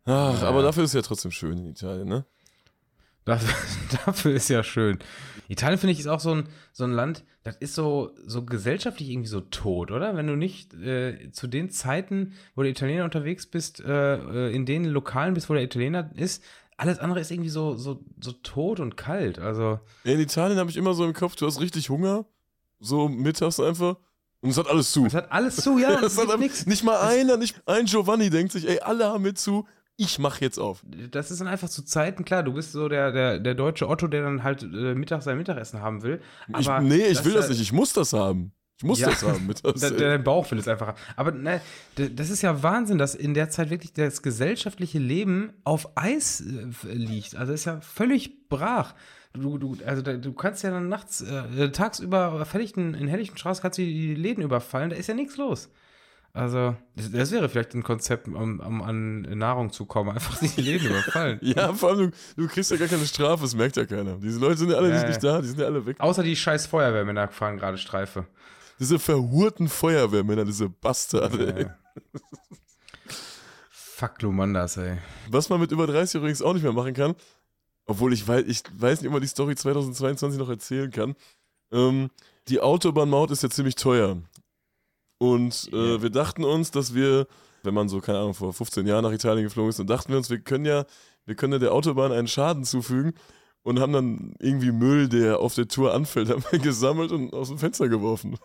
[0.05, 0.49] Ach, ja.
[0.49, 2.25] aber dafür ist es ja trotzdem schön in Italien, ne?
[3.25, 3.55] Dafür,
[4.07, 4.99] dafür ist ja schön.
[5.49, 9.11] Italien, finde ich, ist auch so ein, so ein Land, das ist so, so gesellschaftlich
[9.11, 10.17] irgendwie so tot, oder?
[10.17, 14.67] Wenn du nicht äh, zu den Zeiten, wo der Italiener unterwegs bist, äh, äh, in
[14.67, 16.43] den Lokalen bist, wo der Italiener ist,
[16.77, 19.39] alles andere ist irgendwie so, so, so tot und kalt.
[19.39, 19.81] Also.
[20.05, 22.27] In Italien habe ich immer so im Kopf, du hast richtig Hunger,
[22.81, 23.97] so mittags einfach.
[24.41, 25.07] Und es hat alles zu.
[25.07, 26.01] Es hat alles zu, ja.
[26.05, 26.67] es hat nix.
[26.67, 30.43] Nicht mal einer, nicht ein Giovanni denkt sich, ey, alle haben mit zu ich mache
[30.43, 30.85] jetzt auf.
[31.11, 34.07] Das ist dann einfach zu Zeiten, klar, du bist so der, der, der deutsche Otto,
[34.07, 36.21] der dann halt äh, Mittag sein Mittagessen haben will.
[36.59, 38.53] Ich, nee, ich will das nicht, ich muss das haben.
[38.79, 39.47] Ich muss ja, das haben.
[39.47, 40.99] Mittags, der, der Bauch will es einfach haben.
[41.17, 41.63] Aber ne,
[41.95, 46.93] das ist ja Wahnsinn, dass in der Zeit wirklich das gesellschaftliche Leben auf Eis äh,
[46.93, 47.37] liegt.
[47.37, 48.95] Also ist ja völlig brach.
[49.33, 53.63] Du, du, also da, du kannst ja dann nachts, äh, tagsüber Helllichten, in helllichten Straßen
[53.63, 55.71] kannst du die Läden überfallen, da ist ja nichts los.
[56.37, 60.11] Also, das, das, wäre vielleicht ein Konzept, um, um, an Nahrung zu kommen.
[60.15, 61.39] Einfach die Läden überfallen.
[61.41, 64.19] ja, vor allem, du, du, kriegst ja gar keine Strafe, das merkt ja keiner.
[64.19, 65.99] Diese Leute sind ja alle ja, nicht, da, die sind ja alle weg.
[65.99, 68.27] Außer die scheiß Feuerwehrmänner fahren gerade Streife.
[68.79, 72.03] Diese verhurten Feuerwehrmänner, diese Bastarde, ja.
[73.71, 74.99] Fuck Lumandas, ey.
[75.31, 77.15] Was man mit über 30 übrigens auch nicht mehr machen kann,
[77.87, 81.15] obwohl ich weiß, ich weiß nicht, ob man die Story 2022 noch erzählen kann.
[81.73, 82.11] Ähm,
[82.49, 84.19] die Autobahnmaut ist ja ziemlich teuer.
[85.19, 87.27] Und äh, wir dachten uns, dass wir,
[87.63, 90.19] wenn man so, keine Ahnung, vor 15 Jahren nach Italien geflogen ist, dann dachten wir
[90.19, 90.85] uns, wir können ja,
[91.25, 93.15] wir können ja der Autobahn einen Schaden zufügen
[93.63, 97.49] und haben dann irgendwie Müll, der auf der Tour anfällt, haben wir gesammelt und aus
[97.49, 98.39] dem Fenster geworfen.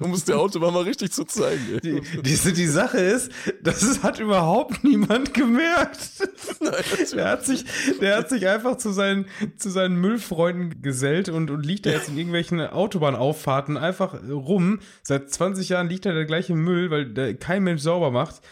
[0.00, 1.80] Um es der Autobahn mal richtig zu zeigen.
[1.82, 3.30] Die, die, die, Sache ist,
[3.62, 6.10] das hat überhaupt niemand gemerkt.
[6.60, 6.72] Nein,
[7.14, 7.64] der, hat sich,
[8.00, 12.08] der hat sich einfach zu seinen, zu seinen Müllfreunden gesellt und, und liegt da jetzt
[12.08, 14.80] in irgendwelchen Autobahnauffahrten einfach rum.
[15.02, 18.42] Seit 20 Jahren liegt da der gleiche Müll, weil der kein Mensch sauber macht.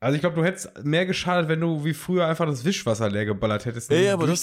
[0.00, 3.24] Also ich glaube, du hättest mehr geschadet, wenn du wie früher einfach das Wischwasser leer
[3.24, 3.90] geballert hättest.
[3.90, 4.42] Ey, aber das.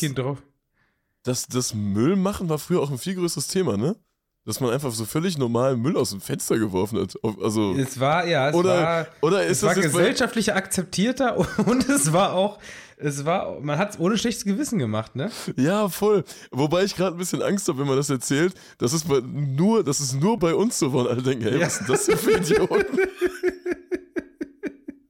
[1.24, 3.96] Das, das Müll machen war früher auch ein viel größeres Thema, ne?
[4.44, 7.14] Dass man einfach so völlig normal Müll aus dem Fenster geworfen hat.
[7.44, 11.38] Also, es war, ja, es oder, war, oder ist es war gesellschaftlich akzeptierter
[11.68, 12.58] und es war auch,
[12.98, 15.30] es war, man hat es ohne schlechtes Gewissen gemacht, ne?
[15.58, 16.24] Ja, voll.
[16.50, 20.00] Wobei ich gerade ein bisschen Angst habe, wenn man das erzählt, dass es nur, dass
[20.00, 21.66] es nur bei uns so war alle denken, hey, ja.
[21.66, 23.00] was ist das denn für Idioten?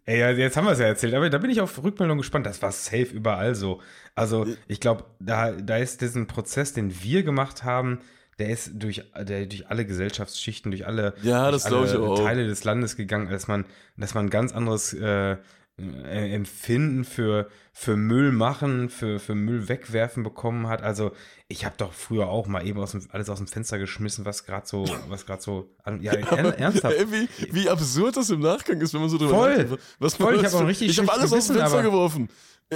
[0.05, 2.45] Ey, ja, jetzt haben wir es ja erzählt, aber da bin ich auf Rückmeldung gespannt.
[2.45, 3.79] Das war safe überall so.
[4.13, 7.99] Also, ich glaube, da, da ist diesen Prozess, den wir gemacht haben,
[8.39, 12.95] der ist durch, der, durch alle Gesellschaftsschichten, durch alle, ja, durch alle Teile des Landes
[12.95, 13.65] gegangen, als man,
[13.97, 15.37] dass man ein ganz anderes äh,
[15.77, 20.83] äh, Empfinden für, für Müll machen, für, für Müll wegwerfen bekommen hat.
[20.83, 21.11] Also
[21.47, 24.45] ich habe doch früher auch mal eben aus dem, alles aus dem Fenster geschmissen, was
[24.45, 26.95] gerade so, was gerade so, ja, ja ernsthaft.
[26.95, 29.83] Ey, wie, wie absurd das im Nachgang ist, wenn man so drüber Voll, nachdenkt.
[29.99, 32.29] Was voll, ich habe richtig Ich habe alles aus dem Fenster geworfen.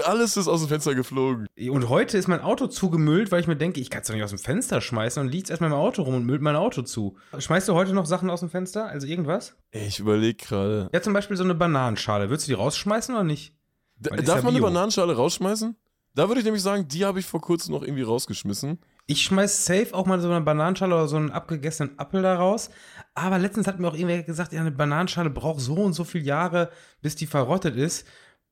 [0.04, 1.48] Alles ist aus dem Fenster geflogen.
[1.70, 4.24] Und heute ist mein Auto zugemüllt, weil ich mir denke, ich kann es doch nicht
[4.24, 7.16] aus dem Fenster schmeißen und liegt erstmal im Auto rum und müllt mein Auto zu.
[7.38, 8.88] Schmeißt du heute noch Sachen aus dem Fenster?
[8.88, 9.56] Also irgendwas?
[9.72, 10.90] Ich überlege gerade.
[10.94, 12.30] Ja, zum Beispiel so eine Bananenschale.
[12.30, 13.56] Würdest du die rausschmeißen oder nicht?
[13.98, 15.78] Darf ja man eine Bananenschale rausschmeißen?
[16.14, 18.80] Da würde ich nämlich sagen, die habe ich vor kurzem noch irgendwie rausgeschmissen.
[19.06, 22.70] Ich schmeiß safe auch mal so eine Bananenschale oder so einen abgegessenen Apfel da raus.
[23.14, 26.24] Aber letztens hat mir auch irgendwer gesagt, ja, eine Bananenschale braucht so und so viele
[26.24, 26.72] Jahre,
[27.02, 28.08] bis die verrottet ist.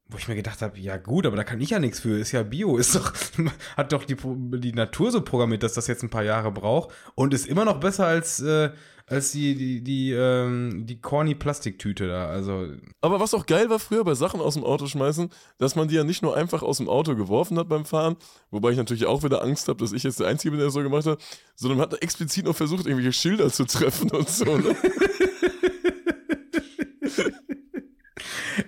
[0.10, 2.20] Wo ich mir gedacht habe, ja gut, aber da kann ich ja nichts für.
[2.20, 3.14] Ist ja Bio, ist doch,
[3.78, 4.18] hat doch die,
[4.60, 7.80] die Natur so programmiert, dass das jetzt ein paar Jahre braucht und ist immer noch
[7.80, 8.72] besser als, äh,
[9.08, 12.28] als die, die, die, ähm, die corny Plastiktüte da.
[12.28, 12.68] Also.
[13.02, 15.96] Aber was auch geil war früher bei Sachen aus dem Auto schmeißen, dass man die
[15.96, 18.16] ja nicht nur einfach aus dem Auto geworfen hat beim Fahren,
[18.52, 20.74] wobei ich natürlich auch wieder Angst habe, dass ich jetzt der Einzige bin, der das
[20.74, 21.22] so gemacht hat,
[21.56, 24.58] sondern man hat explizit noch versucht, irgendwelche Schilder zu treffen und so.
[24.58, 24.76] Ne?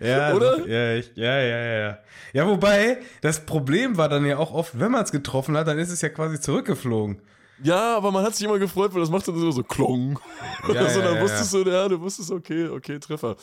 [0.02, 0.68] Ja, oder?
[0.68, 1.98] Ja, ich, ja, ja, ja.
[2.34, 5.80] Ja, wobei, das Problem war dann ja auch oft, wenn man es getroffen hat, dann
[5.80, 7.22] ist es ja quasi zurückgeflogen.
[7.64, 10.20] Ja, aber man hat sich immer gefreut, weil das macht dann so, so klong.
[10.68, 13.38] Oder ja, so, dann ja, wusstest du, ja, du wusstest, okay, okay, Treffer.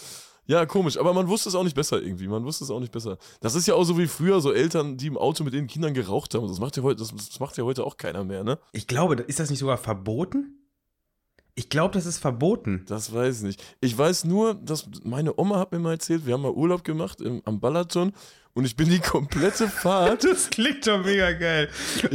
[0.47, 2.27] Ja, komisch, aber man wusste es auch nicht besser irgendwie.
[2.27, 3.17] Man wusste es auch nicht besser.
[3.41, 5.95] Das ist ja auch so wie früher, so Eltern, die im Auto mit ihren Kindern
[5.95, 6.49] geraucht haben.
[6.49, 8.59] Das macht ja heute, das, das macht ja heute auch keiner mehr, ne?
[8.73, 10.62] Ich glaube, ist das nicht sogar verboten?
[11.55, 12.85] Ich glaube, das ist verboten.
[12.89, 13.77] Das weiß ich nicht.
[13.81, 17.21] Ich weiß nur, dass meine Oma hat mir mal erzählt, wir haben mal Urlaub gemacht
[17.21, 18.13] im, am Balaton
[18.55, 20.25] und ich bin die komplette Fahrt.
[20.31, 21.69] das klingt doch mega geil.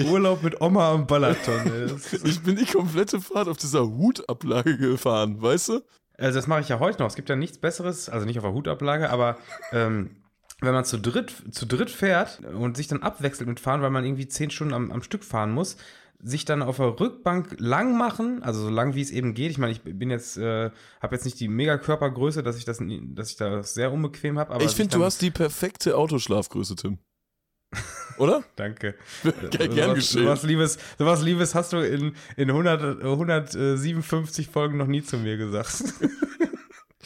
[0.10, 2.00] Urlaub mit Oma am Balaton.
[2.24, 5.82] ich bin die komplette Fahrt auf dieser Hutablage gefahren, weißt du?
[6.18, 7.08] Also das mache ich ja heute noch.
[7.10, 9.38] Es gibt ja nichts Besseres, also nicht auf der Hutablage, aber
[9.72, 10.24] ähm,
[10.62, 14.04] wenn man zu dritt, zu dritt fährt und sich dann abwechselt mit Fahren, weil man
[14.04, 15.78] irgendwie zehn Stunden am, am Stück fahren muss,
[16.20, 19.52] sich dann auf der Rückbank lang machen, also so lang wie es eben geht.
[19.52, 23.32] Ich meine, ich bin jetzt, äh, habe jetzt nicht die Megakörpergröße, dass ich das, dass
[23.32, 24.64] ich das sehr unbequem habe.
[24.64, 26.98] Ich finde, du hast die perfekte Autoschlafgröße, Tim.
[28.18, 28.44] Oder?
[28.56, 28.96] Danke.
[29.52, 30.24] Gern, gern geschehen.
[30.24, 35.38] Sowas Liebes, sowas Liebes hast du in, in 100, 157 Folgen noch nie zu mir
[35.38, 35.84] gesagt.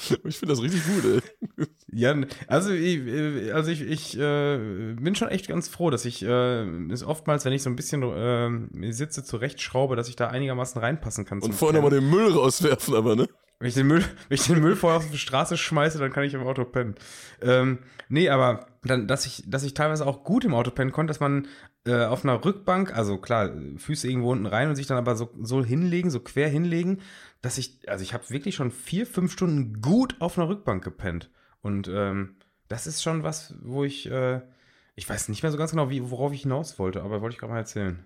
[0.23, 1.67] Ich finde das richtig gut, ey.
[1.93, 2.15] Ja,
[2.47, 7.03] also ich, also ich, ich äh, bin schon echt ganz froh, dass ich äh, ist
[7.03, 11.41] oftmals, wenn ich so ein bisschen äh, sitze, zurechtschraube, dass ich da einigermaßen reinpassen kann.
[11.41, 13.27] Und vorher nochmal den Müll rauswerfen, aber, ne?
[13.61, 16.23] Wenn ich den Müll, wenn ich den Müll vorher auf die Straße schmeiße, dann kann
[16.23, 16.95] ich im Auto pennen.
[17.41, 21.11] Ähm, nee, aber dann, dass ich, dass ich teilweise auch gut im Auto pennen konnte,
[21.11, 21.47] dass man
[21.85, 25.29] äh, auf einer Rückbank, also klar, Füße irgendwo unten rein und sich dann aber so,
[25.41, 27.01] so hinlegen, so quer hinlegen,
[27.43, 31.29] dass ich, also ich habe wirklich schon vier, fünf Stunden gut auf einer Rückbank gepennt.
[31.61, 32.37] Und ähm,
[32.67, 34.41] das ist schon was, wo ich, äh,
[34.95, 37.39] ich weiß nicht mehr so ganz genau, wie, worauf ich hinaus wollte, aber wollte ich
[37.39, 38.03] gerade mal erzählen.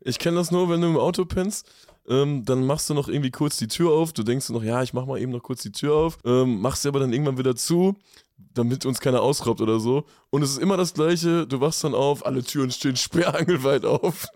[0.00, 1.70] Ich kenne das nur, wenn du im Auto pennst,
[2.08, 4.12] ähm, dann machst du noch irgendwie kurz die Tür auf.
[4.12, 6.82] Du denkst noch, ja, ich mach mal eben noch kurz die Tür auf, ähm, machst
[6.82, 7.96] sie aber dann irgendwann wieder zu
[8.38, 10.04] damit uns keiner ausraubt oder so.
[10.30, 14.26] Und es ist immer das Gleiche, du wachst dann auf, alle Türen stehen sperrangelweit auf.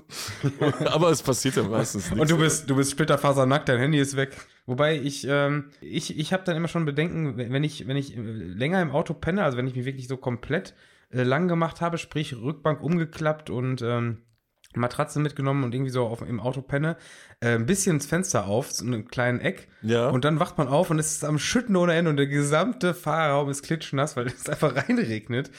[0.86, 2.20] Aber es passiert ja meistens nichts.
[2.20, 4.36] Und du bist, du bist splitterfasernackt, dein Handy ist weg.
[4.66, 8.80] Wobei ich, ähm, ich, ich habe dann immer schon Bedenken, wenn ich, wenn ich länger
[8.80, 10.74] im Auto penne, also wenn ich mich wirklich so komplett
[11.10, 14.18] äh, lang gemacht habe, sprich Rückbank umgeklappt und ähm,
[14.74, 16.96] Matratze mitgenommen und irgendwie so auf, im Auto penne,
[17.40, 19.68] äh, ein bisschen ins Fenster auf, so einen kleinen Eck.
[19.82, 20.08] Ja.
[20.08, 22.94] Und dann wacht man auf und es ist am Schütten ohne Ende und der gesamte
[22.94, 25.50] Fahrraum ist klitschnass, weil es einfach reinregnet.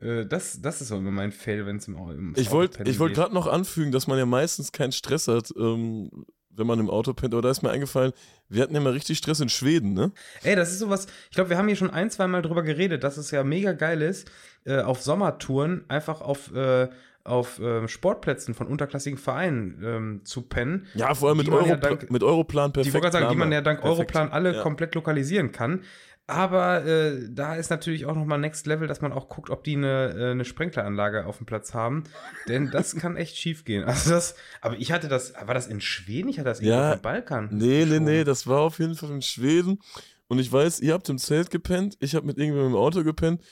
[0.00, 3.14] Äh, das, das ist so immer mein Fail, wenn es im, im Ich wollte wollt
[3.14, 6.10] gerade noch anfügen, dass man ja meistens keinen Stress hat, ähm,
[6.54, 7.34] wenn man im Auto pennt.
[7.34, 8.12] Aber da ist mir eingefallen,
[8.48, 10.12] wir hatten ja mal richtig Stress in Schweden, ne?
[10.42, 13.04] Ey, das ist sowas, ich glaube, wir haben hier schon ein, zwei Mal drüber geredet,
[13.04, 14.30] dass es ja mega geil ist,
[14.64, 16.88] äh, auf Sommertouren einfach auf äh,
[17.24, 20.86] auf ähm, Sportplätzen von unterklassigen Vereinen ähm, zu pennen.
[20.94, 22.94] Ja, vor allem mit, Euro, ja dank, mit Europlan perfekt.
[22.94, 23.98] Die wollte sagen, die man ja dank perfekt.
[23.98, 24.62] Europlan alle ja.
[24.62, 25.82] komplett lokalisieren kann.
[26.28, 29.76] Aber äh, da ist natürlich auch nochmal Next Level, dass man auch guckt, ob die
[29.76, 32.04] eine, äh, eine Sprenkleranlage auf dem Platz haben.
[32.48, 33.84] Denn das kann echt schief gehen.
[33.84, 36.28] Also das, aber ich hatte das, war das in Schweden?
[36.28, 37.48] Ich hatte das ja, auf dem Balkan.
[37.52, 39.80] Nee, nee, nee, das war auf jeden Fall in Schweden.
[40.28, 43.42] Und ich weiß, ihr habt im Zelt gepennt, ich habe mit irgendjemandem im Auto gepennt.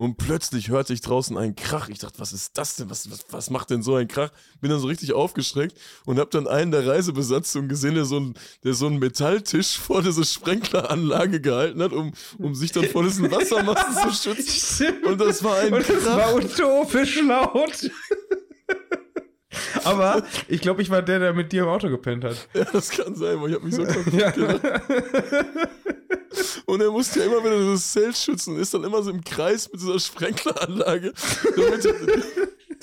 [0.00, 1.88] Und plötzlich hörte ich draußen einen Krach.
[1.88, 2.88] Ich dachte, was ist das denn?
[2.88, 4.30] Was, was, was macht denn so ein Krach?
[4.60, 8.34] Bin dann so richtig aufgeschreckt und habe dann einen der Reisebesatzung gesehen, der so, ein,
[8.62, 13.28] der so einen Metalltisch vor diese Sprenkleranlage gehalten hat, um, um sich dann vor diesen
[13.28, 15.02] Wassermassen zu schützen.
[15.04, 15.96] Und das war ein und Krach.
[15.96, 17.90] Das war utopisch laut.
[19.82, 22.48] Aber ich glaube, ich war der, der mit dir im Auto gepennt hat.
[22.54, 23.82] Ja, das kann sein, weil ich habe mich so
[24.16, 24.32] ja.
[26.66, 29.70] Und er musste ja immer wieder das Zelt schützen, ist dann immer so im Kreis
[29.70, 31.12] mit dieser Sprenkleranlage.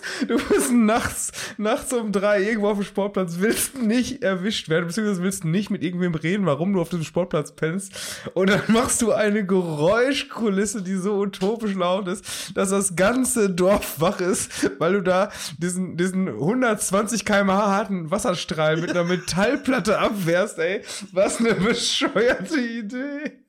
[0.27, 5.23] du bist nachts, nachts um drei irgendwo auf dem Sportplatz, willst nicht erwischt werden, beziehungsweise
[5.23, 7.93] willst nicht mit irgendwem reden, warum du auf diesem Sportplatz pennst.
[8.33, 12.25] Und dann machst du eine Geräuschkulisse, die so utopisch laut ist,
[12.55, 18.77] dass das ganze Dorf wach ist, weil du da diesen, diesen 120 km/h harten Wasserstrahl
[18.77, 20.81] mit einer Metallplatte abwehrst, ey.
[21.11, 23.44] Was eine bescheuerte Idee.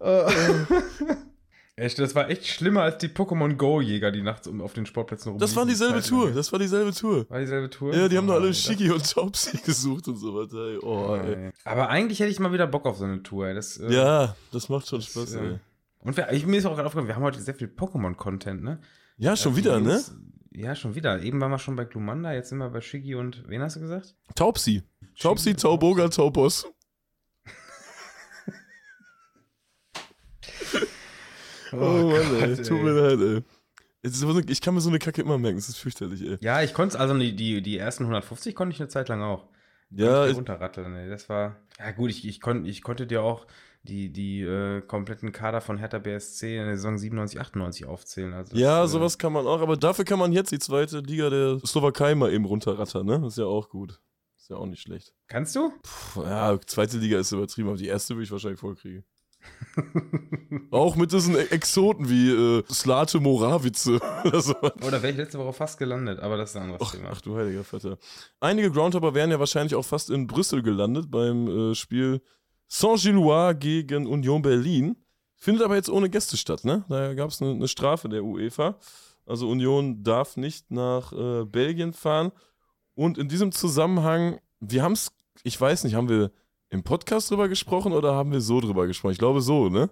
[0.00, 0.30] Oh.
[1.78, 5.38] Echt, das war echt schlimmer als die Pokémon Go-Jäger, die nachts auf den Sportplätzen rum.
[5.38, 7.24] Das war dieselbe Tour, das war dieselbe Tour.
[7.30, 7.94] War dieselbe Tour?
[7.94, 10.72] Ja, die haben oh, doch alle Shiki und Topsy gesucht und so weiter.
[10.72, 10.78] Ey.
[10.82, 11.52] Oh, ey.
[11.64, 13.46] Aber eigentlich hätte ich mal wieder Bock auf so eine Tour.
[13.46, 13.54] Ey.
[13.54, 15.58] Das, äh, ja, das macht schon das, Spaß, äh, ey.
[16.00, 18.80] Und wir, ich, mir ist auch gerade aufgefallen, wir haben heute sehr viel Pokémon-Content, ne?
[19.16, 20.02] Ja, schon also, wieder, ne?
[20.50, 21.22] Ja, schon wieder.
[21.22, 23.80] Eben waren wir schon bei Glumanda, jetzt sind wir bei Shiggy und wen hast du
[23.80, 24.16] gesagt?
[24.34, 24.82] Taubsi.
[25.20, 26.66] Taubsi, Tauboga, Taubos.
[31.72, 32.56] Oh, oh Mann, ey.
[32.56, 33.42] Tut mir leid, ey.
[34.48, 36.38] Ich kann mir so eine Kacke immer merken, das ist fürchterlich, ey.
[36.40, 39.22] Ja, ich konnte es, also die, die, die ersten 150 konnte ich eine Zeit lang
[39.22, 39.48] auch.
[39.90, 40.26] Ja.
[40.26, 41.08] Ich runterratteln, ey.
[41.08, 43.46] Das war, ja gut, ich, ich, konnt, ich konnte dir auch
[43.82, 48.34] die, die äh, kompletten Kader von Hertha BSC in der Saison 97, 98 aufzählen.
[48.34, 50.98] Also das, ja, äh, sowas kann man auch, aber dafür kann man jetzt die zweite
[51.00, 53.20] Liga der Slowakei mal eben runterrattern, ne?
[53.20, 54.00] Das ist ja auch gut.
[54.36, 55.14] Ist ja auch nicht schlecht.
[55.26, 55.72] Kannst du?
[55.82, 59.04] Puh, ja, zweite Liga ist übertrieben, aber die erste würde ich wahrscheinlich vollkriegen.
[60.70, 63.88] Auch mit diesen Exoten wie äh, Slate Morawice
[64.24, 64.54] oder so.
[64.62, 67.10] Oh, da wäre ich letzte Woche fast gelandet, aber das ist ein anderes ach, Thema.
[67.12, 67.98] Ach du heiliger Vetter.
[68.40, 72.20] Einige Groundhopper wären ja wahrscheinlich auch fast in Brüssel gelandet beim äh, Spiel
[72.68, 74.96] Saint-Gillois gegen Union Berlin.
[75.36, 76.84] Findet aber jetzt ohne Gäste statt, ne?
[76.88, 78.76] Da gab es eine ne Strafe der UEFA.
[79.24, 82.32] Also Union darf nicht nach äh, Belgien fahren.
[82.94, 85.12] Und in diesem Zusammenhang, wir haben es,
[85.44, 86.32] ich weiß nicht, haben wir
[86.70, 89.12] im Podcast drüber gesprochen oder haben wir so drüber gesprochen?
[89.12, 89.88] Ich glaube so, ne?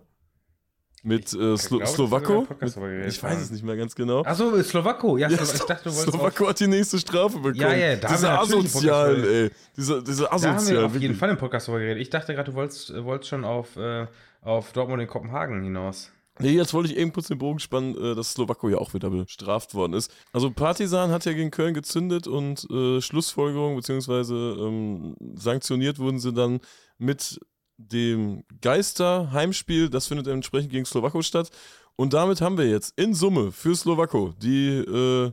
[1.02, 2.48] Mit äh, Slo glaube, Slowako?
[2.60, 4.24] Mit, ich weiß es nicht mehr ganz genau.
[4.24, 5.16] Achso, Slowako.
[5.18, 7.60] Ja, ja ich dachte, du wolltest Slowako hat die nächste Strafe bekommen.
[7.60, 9.50] Ja, ja, da Diese asozial, ey.
[9.76, 10.54] Diese, diese asozial.
[10.54, 12.02] Da haben wir auf jeden Fall im Podcast drüber geredet.
[12.02, 14.06] Ich dachte gerade, du wolltest, wolltest schon auf, äh,
[14.42, 16.10] auf Dortmund in Kopenhagen hinaus.
[16.38, 19.10] Nee, jetzt wollte ich eben kurz den Bogen spannen, äh, dass Slowako ja auch wieder
[19.10, 20.12] bestraft worden ist.
[20.32, 26.32] Also Partisan hat ja gegen Köln gezündet und äh, Schlussfolgerung beziehungsweise ähm, sanktioniert wurden sie
[26.32, 26.60] dann
[26.98, 27.40] mit
[27.78, 29.88] dem Geister-Heimspiel.
[29.88, 31.50] Das findet entsprechend gegen Slowako statt.
[31.96, 35.32] Und damit haben wir jetzt in Summe für Slowako, die äh,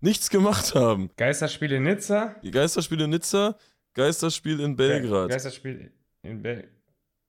[0.00, 1.10] nichts gemacht haben.
[1.16, 2.36] Geisterspiel in Nizza.
[2.50, 3.56] Geisterspiel in Nizza,
[3.94, 5.30] Geisterspiel in Belgrad.
[5.30, 6.73] Geisterspiel in Belgrad.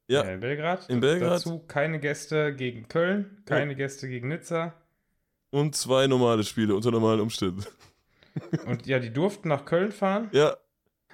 [0.08, 0.22] Ja.
[0.22, 0.89] in Belgrad.
[0.89, 1.32] In Belgrad.
[1.32, 3.78] Dazu keine Gäste gegen Köln, keine ja.
[3.78, 4.74] Gäste gegen Nizza.
[5.49, 7.64] Und zwei normale Spiele unter normalen Umständen.
[8.66, 10.30] Und ja, die durften nach Köln fahren.
[10.34, 10.58] Ja.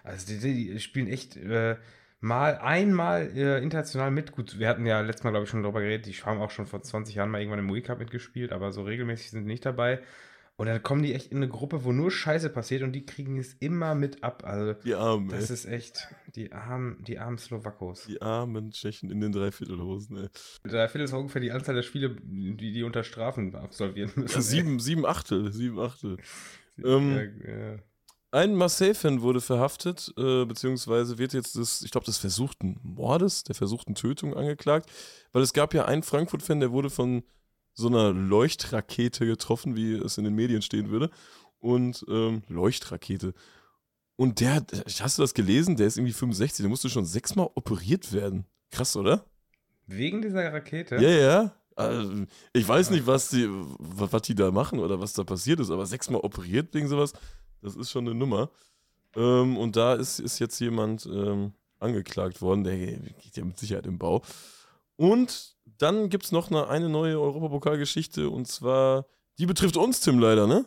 [0.03, 1.77] Also die, die spielen echt äh,
[2.19, 4.31] mal einmal äh, international mit.
[4.31, 6.65] Gut, wir hatten ja letztes Mal, glaube ich, schon darüber geredet, die haben auch schon
[6.65, 9.65] vor 20 Jahren mal irgendwann im Wii Cup mitgespielt, aber so regelmäßig sind die nicht
[9.65, 10.01] dabei.
[10.57, 13.37] Und dann kommen die echt in eine Gruppe, wo nur Scheiße passiert und die kriegen
[13.39, 14.43] es immer mit ab.
[14.45, 15.53] Also, die Armen, Das ey.
[15.55, 18.05] ist echt, die armen, die armen Slowakos.
[18.05, 20.27] Die armen Tschechen in den Dreiviertelhosen, ey.
[20.63, 24.41] Dreiviertel ist ungefähr die Anzahl der Spiele, die die unter Strafen absolvieren müssen.
[24.41, 26.17] Sieben, sieben Achtel, sieben Achtel.
[26.83, 27.79] ähm, ja, ja.
[28.33, 33.55] Ein Marseille-Fan wurde verhaftet, äh, beziehungsweise wird jetzt des, ich glaube, des versuchten Mordes, der
[33.55, 34.89] versuchten Tötung angeklagt,
[35.33, 37.23] weil es gab ja einen Frankfurt-Fan, der wurde von
[37.73, 41.09] so einer Leuchtrakete getroffen, wie es in den Medien stehen würde.
[41.59, 43.33] Und ähm, Leuchtrakete.
[44.15, 44.65] Und der,
[44.99, 45.77] hast du das gelesen?
[45.77, 48.45] Der ist irgendwie 65, der musste schon sechsmal operiert werden.
[48.71, 49.25] Krass, oder?
[49.87, 50.95] Wegen dieser Rakete?
[50.95, 51.55] Ja, ja.
[51.75, 55.71] Also, ich weiß nicht, was die, was die da machen oder was da passiert ist,
[55.71, 57.13] aber sechsmal operiert wegen sowas,
[57.61, 58.49] das ist schon eine Nummer.
[59.15, 63.85] Ähm, und da ist, ist jetzt jemand ähm, angeklagt worden, der geht ja mit Sicherheit
[63.85, 64.21] im Bau.
[65.01, 69.07] Und dann gibt es noch eine, eine neue Europapokalgeschichte und zwar,
[69.39, 70.63] die betrifft uns, Tim, leider, ne?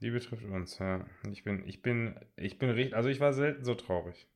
[0.00, 1.04] Die betrifft uns, ja.
[1.30, 4.26] Ich bin, ich bin, ich bin richtig, also ich war selten so traurig.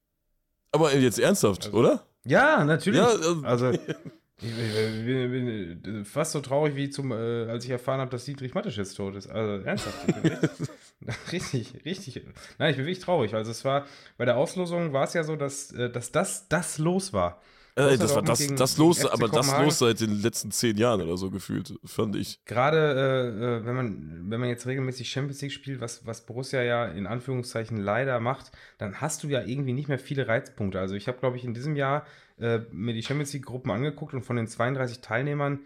[0.71, 2.07] Aber jetzt ernsthaft, also, oder?
[2.27, 3.01] Ja, natürlich.
[3.01, 7.15] Ja, also, also Ich bin, bin, bin, fast so traurig wie zum, äh,
[7.49, 9.31] als ich erfahren habe, dass Dietrich Mateschitz tot ist.
[9.31, 9.97] Also ernsthaft.
[11.33, 12.23] richtig, richtig.
[12.59, 13.33] Nein, ich bin wirklich traurig.
[13.33, 13.87] Also es war,
[14.19, 17.41] bei der Auslosung war es ja so, dass, äh, dass das, das los war.
[17.75, 21.17] Äh, das war das, das los, aber das los seit den letzten zehn Jahren oder
[21.17, 22.39] so gefühlt, fand ich.
[22.45, 26.63] Gerade äh, äh, wenn man wenn man jetzt regelmäßig Champions League spielt, was was Borussia
[26.63, 30.81] ja in Anführungszeichen leider macht, dann hast du ja irgendwie nicht mehr viele Reizpunkte.
[30.81, 32.07] Also ich habe glaube ich in diesem Jahr
[32.39, 35.61] äh, mir die Champions League Gruppen angeguckt und von den 32 Teilnehmern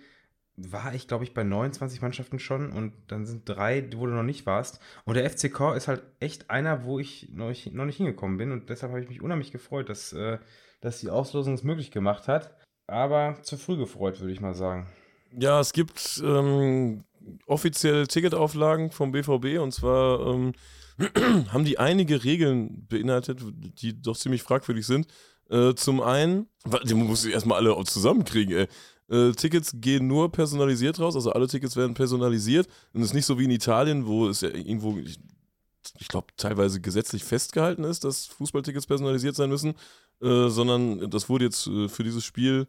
[0.57, 4.23] war ich, glaube ich, bei 29 Mannschaften schon und dann sind drei, wo du noch
[4.23, 4.81] nicht warst.
[5.05, 8.53] Und der FCK ist halt echt einer, wo ich noch nicht, noch nicht hingekommen bin
[8.53, 10.39] und deshalb habe ich mich unheimlich gefreut, dass äh,
[10.87, 12.55] dass die Auslosung es möglich gemacht hat.
[12.87, 14.87] Aber zu früh gefreut, würde ich mal sagen.
[15.37, 17.03] Ja, es gibt ähm,
[17.47, 20.53] offiziell Ticketauflagen vom BVB und zwar ähm,
[21.53, 23.43] haben die einige Regeln beinhaltet,
[23.81, 25.09] die doch ziemlich fragwürdig sind.
[25.51, 26.47] Äh, zum einen,
[26.85, 28.69] die muss ich erstmal alle zusammenkriegen, ey.
[29.09, 32.69] Äh, Tickets gehen nur personalisiert raus, also alle Tickets werden personalisiert.
[32.93, 35.19] Und es ist nicht so wie in Italien, wo es ja irgendwo, ich,
[35.99, 39.75] ich glaube, teilweise gesetzlich festgehalten ist, dass Fußballtickets personalisiert sein müssen,
[40.23, 42.67] äh, sondern das wurde jetzt äh, für dieses Spiel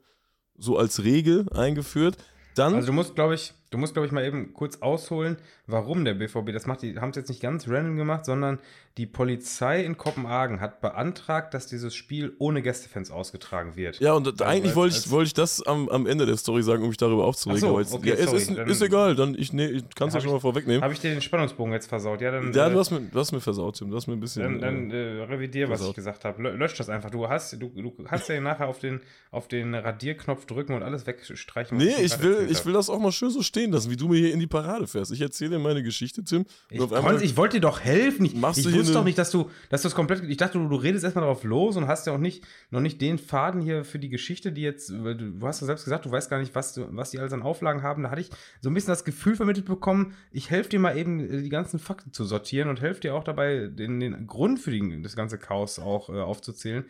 [0.57, 2.17] so als Regel eingeführt.
[2.55, 6.05] Dann, also du musst, glaube ich, du musst, glaube ich, mal eben kurz ausholen, warum
[6.05, 6.81] der BVB das macht.
[6.81, 8.59] Die haben es jetzt nicht ganz random gemacht, sondern
[8.97, 13.99] die Polizei in Kopenhagen hat beantragt, dass dieses Spiel ohne Gästefans ausgetragen wird.
[13.99, 16.81] Ja, und also eigentlich wollte ich, wollt ich das am, am Ende der Story sagen,
[16.81, 17.61] um mich darüber aufzuregen.
[17.61, 20.21] So, okay, ja, sorry, es ist, ist, egal, dann ich, nee, ich kann es ja
[20.21, 20.81] schon mal vorwegnehmen.
[20.81, 22.21] Habe ich dir den Spannungsbogen jetzt versaut?
[22.21, 23.91] Ja, dann, ja du, äh, hast mir, du hast mir versaut, Tim.
[23.91, 24.59] Du hast mir ein bisschen.
[24.59, 26.41] Dann, dann äh, revidier, was ich gesagt habe.
[26.41, 27.11] Lösch das einfach.
[27.11, 31.05] Du hast, du, du kannst ja nachher auf den, auf den Radierknopf drücken und alles
[31.05, 31.77] wegstreichen.
[31.77, 34.17] Nee, ich will, ich will das auch mal schön so stehen lassen, wie du mir
[34.17, 35.11] hier in die Parade fährst.
[35.11, 36.45] Ich erzähle dir meine Geschichte, Tim.
[36.69, 38.25] Ich, ich wollte dir doch helfen.
[38.25, 40.23] Ich, ich wusste doch nicht, dass du, dass du es komplett.
[40.23, 43.01] Ich dachte, du, du redest erstmal darauf los und hast ja auch nicht, noch nicht
[43.01, 44.89] den Faden hier für die Geschichte, die jetzt.
[44.89, 47.41] Du, du hast ja selbst gesagt, du weißt gar nicht, was, was die alles an
[47.41, 48.03] Auflagen haben.
[48.03, 48.29] Da hatte ich
[48.61, 51.79] so ein bisschen das Gefühl vermittelt bekommen, ich helfe dir mal eben, äh, die ganzen
[51.79, 55.37] Fakten zu sortieren und helfe dir auch dabei, den, den Grund für die, das ganze
[55.37, 56.85] Chaos auch äh, aufzuzählen.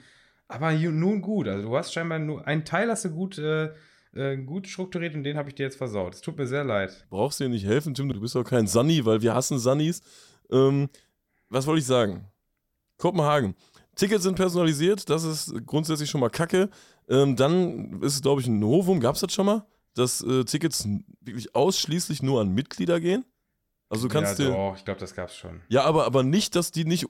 [0.48, 3.38] Aber nun gut, also du hast scheinbar nur einen Teil hast du gut.
[3.38, 3.72] Äh,
[4.18, 6.16] äh, gut strukturiert und den habe ich dir jetzt versaut.
[6.16, 7.06] Es tut mir sehr leid.
[7.10, 10.02] Brauchst dir nicht helfen, Tim, du bist doch kein Sunny, weil wir hassen Sunnys.
[10.52, 10.90] Ähm,
[11.50, 12.26] was wollte ich sagen?
[12.98, 13.56] Kopenhagen.
[13.96, 16.70] Tickets sind personalisiert, das ist grundsätzlich schon mal kacke.
[17.10, 20.44] Ähm, dann ist es, glaube ich, ein Novum, gab es das schon mal, dass äh,
[20.44, 20.88] Tickets
[21.22, 23.26] wirklich ausschließlich nur an Mitglieder gehen?
[23.90, 25.62] Also du kannst ja, doch, ich glaube, das gab's schon.
[25.70, 27.06] Ja, aber, aber nicht, dass die nicht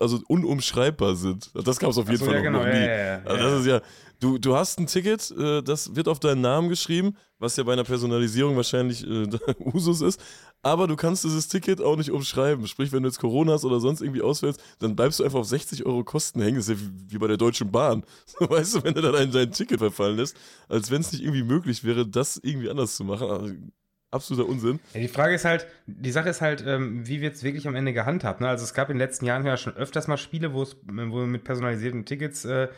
[0.00, 1.50] also unumschreibbar sind.
[1.54, 2.84] Das gab es auf jeden so, Fall ja, noch, genau, nie.
[2.84, 3.80] Ja, ja, also das ist ja,
[4.18, 7.74] du, du hast ein Ticket, äh, das wird auf deinen Namen geschrieben, was ja bei
[7.74, 9.28] einer Personalisierung wahrscheinlich äh,
[9.60, 10.20] Usus ist.
[10.62, 12.66] Aber du kannst dieses Ticket auch nicht umschreiben.
[12.66, 15.46] Sprich, wenn du jetzt Corona hast oder sonst irgendwie ausfällst, dann bleibst du einfach auf
[15.46, 16.56] 60 Euro Kosten hängen.
[16.56, 18.02] Das ist ja wie, wie bei der Deutschen Bahn.
[18.40, 20.36] weißt du, wenn du dann ein, dein Ticket verfallen lässt,
[20.68, 23.72] als wenn es nicht irgendwie möglich wäre, das irgendwie anders zu machen.
[24.10, 24.78] Absoluter Unsinn.
[24.94, 27.74] Ja, die Frage ist halt, die Sache ist halt, ähm, wie wird es wirklich am
[27.74, 28.40] Ende gehandhabt?
[28.40, 28.48] Ne?
[28.48, 31.26] Also es gab in den letzten Jahren ja schon öfters mal Spiele, wo es wo
[31.26, 32.68] mit personalisierten Tickets äh,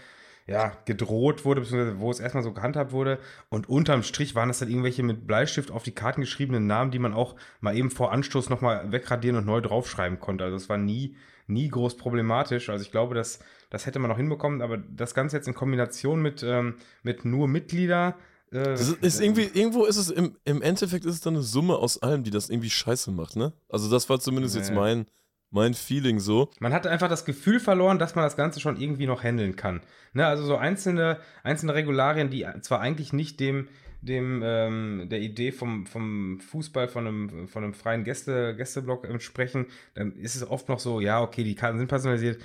[0.48, 3.18] ja, gedroht wurde, beziehungsweise wo es erstmal so gehandhabt wurde.
[3.50, 6.98] Und unterm Strich waren das dann irgendwelche mit Bleistift auf die Karten geschriebenen Namen, die
[6.98, 10.44] man auch mal eben vor Anstoß nochmal wegradieren und neu draufschreiben konnte.
[10.44, 11.14] Also es war nie,
[11.46, 12.70] nie groß problematisch.
[12.70, 16.22] Also ich glaube, das, das hätte man noch hinbekommen, aber das Ganze jetzt in Kombination
[16.22, 18.16] mit, ähm, mit nur Mitglieder
[18.50, 21.76] äh, das ist irgendwie, irgendwo ist es im, im Endeffekt ist es dann eine Summe
[21.76, 23.52] aus allem, die das irgendwie scheiße macht, ne?
[23.68, 24.60] Also das war zumindest nee.
[24.60, 25.06] jetzt mein,
[25.50, 26.50] mein Feeling so.
[26.60, 29.80] Man hatte einfach das Gefühl verloren, dass man das Ganze schon irgendwie noch handeln kann.
[30.12, 30.26] Ne?
[30.26, 33.68] Also so einzelne, einzelne Regularien, die zwar eigentlich nicht dem,
[34.00, 39.66] dem ähm, der Idee vom, vom Fußball von einem, von einem freien Gäste, Gästeblock entsprechen,
[39.94, 42.40] dann ist es oft noch so, ja, okay, die Karten sind personalisiert,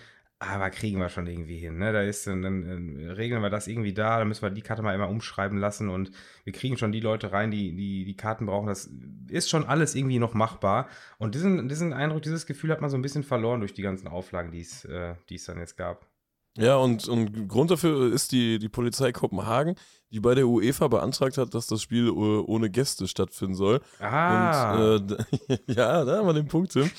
[0.51, 1.77] aber kriegen wir schon irgendwie hin.
[1.77, 1.93] Ne?
[1.93, 4.95] Da ist dann, dann, regeln wir das irgendwie da, dann müssen wir die Karte mal
[4.95, 6.11] immer umschreiben lassen und
[6.43, 8.67] wir kriegen schon die Leute rein, die die, die Karten brauchen.
[8.67, 8.89] Das
[9.29, 10.87] ist schon alles irgendwie noch machbar.
[11.17, 14.07] Und diesen, diesen Eindruck, dieses Gefühl hat man so ein bisschen verloren durch die ganzen
[14.07, 16.12] Auflagen, die äh, die es dann jetzt gab.
[16.57, 19.75] Ja, und, und Grund dafür ist die, die Polizei Kopenhagen,
[20.11, 23.81] die bei der UEFA beantragt hat, dass das Spiel ohne Gäste stattfinden soll.
[23.99, 24.93] Ah.
[24.93, 26.91] Und, äh, ja, da haben wir den Punkt, Tim.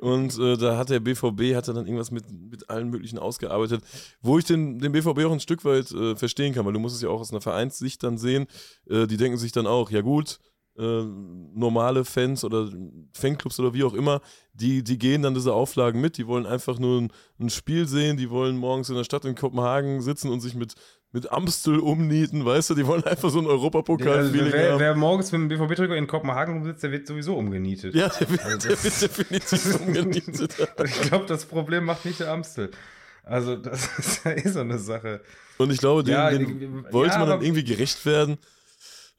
[0.00, 3.82] Und äh, da hat der BVB hat dann irgendwas mit, mit allen möglichen ausgearbeitet,
[4.20, 6.96] wo ich den, den BVB auch ein Stück weit äh, verstehen kann, weil du musst
[6.96, 8.46] es ja auch aus einer Vereinssicht dann sehen.
[8.90, 10.38] Äh, die denken sich dann auch, ja gut,
[10.78, 11.04] äh,
[11.54, 12.70] normale Fans oder
[13.12, 14.20] Fanclubs oder wie auch immer,
[14.52, 18.16] die, die gehen dann diese Auflagen mit, die wollen einfach nur ein, ein, Spiel sehen,
[18.16, 20.74] die wollen morgens in der Stadt in Kopenhagen sitzen und sich mit,
[21.12, 25.32] mit Amstel umnieten, weißt du, die wollen einfach so ein Europapokal-Feeling also, wer, wer, morgens
[25.32, 27.94] mit dem BVB-Trikot in Kopenhagen rumsitzt, der wird sowieso umgenietet.
[27.94, 30.54] Ja, der wird, also der wird definitiv umgenietet.
[30.84, 32.70] ich glaube, das Problem macht nicht der Amstel.
[33.24, 35.20] Also, das ist ja eh so eine Sache.
[35.58, 38.38] Und ich glaube, den, ja, den wollte ja, man dann irgendwie gerecht werden.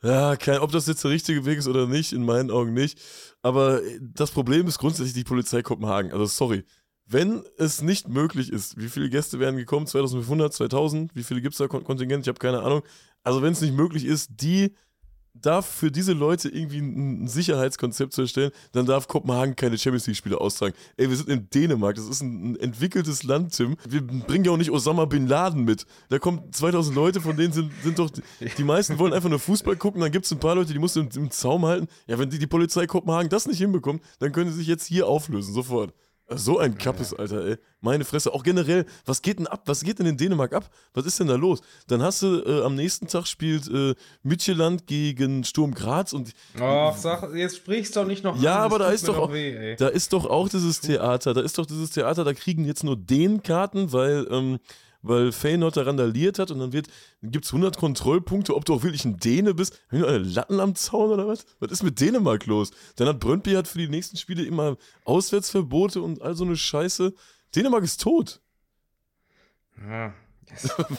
[0.01, 2.99] Ja, kein, ob das jetzt der richtige Weg ist oder nicht, in meinen Augen nicht.
[3.41, 6.11] Aber äh, das Problem ist grundsätzlich die Polizei Kopenhagen.
[6.11, 6.63] Also sorry.
[7.05, 9.87] Wenn es nicht möglich ist, wie viele Gäste werden gekommen?
[9.87, 11.15] 2500, 2000?
[11.15, 12.23] Wie viele gibt es da Kontingent?
[12.23, 12.83] Ich habe keine Ahnung.
[13.23, 14.75] Also wenn es nicht möglich ist, die
[15.41, 20.39] darf für diese Leute irgendwie ein Sicherheitskonzept zu erstellen, dann darf Kopenhagen keine Champions League-Spiele
[20.39, 20.75] austragen.
[20.97, 23.77] Ey, wir sind in Dänemark, das ist ein, entwickeltes Land, Tim.
[23.87, 25.85] Wir bringen ja auch nicht Osama Bin Laden mit.
[26.09, 28.09] Da kommen 2000 Leute, von denen sind, sind doch,
[28.57, 30.95] die meisten wollen einfach nur Fußball gucken, dann gibt es ein paar Leute, die musst
[30.95, 31.87] du im, im Zaum halten.
[32.07, 35.07] Ja, wenn die, die Polizei Kopenhagen das nicht hinbekommt, dann können sie sich jetzt hier
[35.07, 35.93] auflösen, sofort.
[36.35, 37.57] So ein Kappes, Alter, ey.
[37.81, 38.33] Meine Fresse.
[38.33, 39.63] Auch generell, was geht denn ab?
[39.65, 40.69] Was geht denn in Dänemark ab?
[40.93, 41.61] Was ist denn da los?
[41.87, 46.33] Dann hast du äh, am nächsten Tag spielt äh, Midtjylland gegen Sturm Graz und.
[46.59, 48.39] Ach, sag, jetzt sprichst du doch nicht noch.
[48.41, 51.33] Ja, an, aber da ist doch, auch, weh, da ist doch auch dieses Theater.
[51.33, 54.27] Da ist doch dieses Theater, da kriegen jetzt nur den Karten, weil.
[54.29, 54.59] Ähm,
[55.01, 59.05] weil Feyenoord da randaliert hat und dann gibt es 100 Kontrollpunkte, ob du auch wirklich
[59.05, 59.81] ein Däne bist.
[59.89, 61.45] Haben die eine Latten am Zaun oder was?
[61.59, 62.71] Was ist mit Dänemark los?
[62.95, 67.13] Dann hat Brøndby hat für die nächsten Spiele immer Auswärtsverbote und all so eine Scheiße.
[67.55, 68.41] Dänemark ist tot.
[69.77, 70.13] Ja,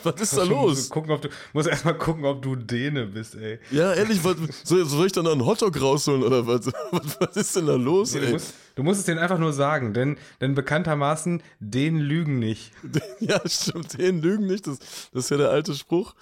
[0.04, 0.88] was ist da los?
[0.88, 3.58] Gucken, ob du, musst erstmal gucken, ob du Däne bist, ey.
[3.70, 6.66] Ja, ehrlich, was, soll, soll ich dann einen Hotdog rausholen oder was?
[6.90, 7.20] was?
[7.20, 7.36] was?
[7.36, 8.26] ist denn da los, ey?
[8.26, 12.72] Du musst, du musst es denen einfach nur sagen, denn, denn bekanntermaßen, den lügen nicht.
[13.20, 14.78] Ja, stimmt, den lügen nicht, das,
[15.12, 16.14] das ist ja der alte Spruch.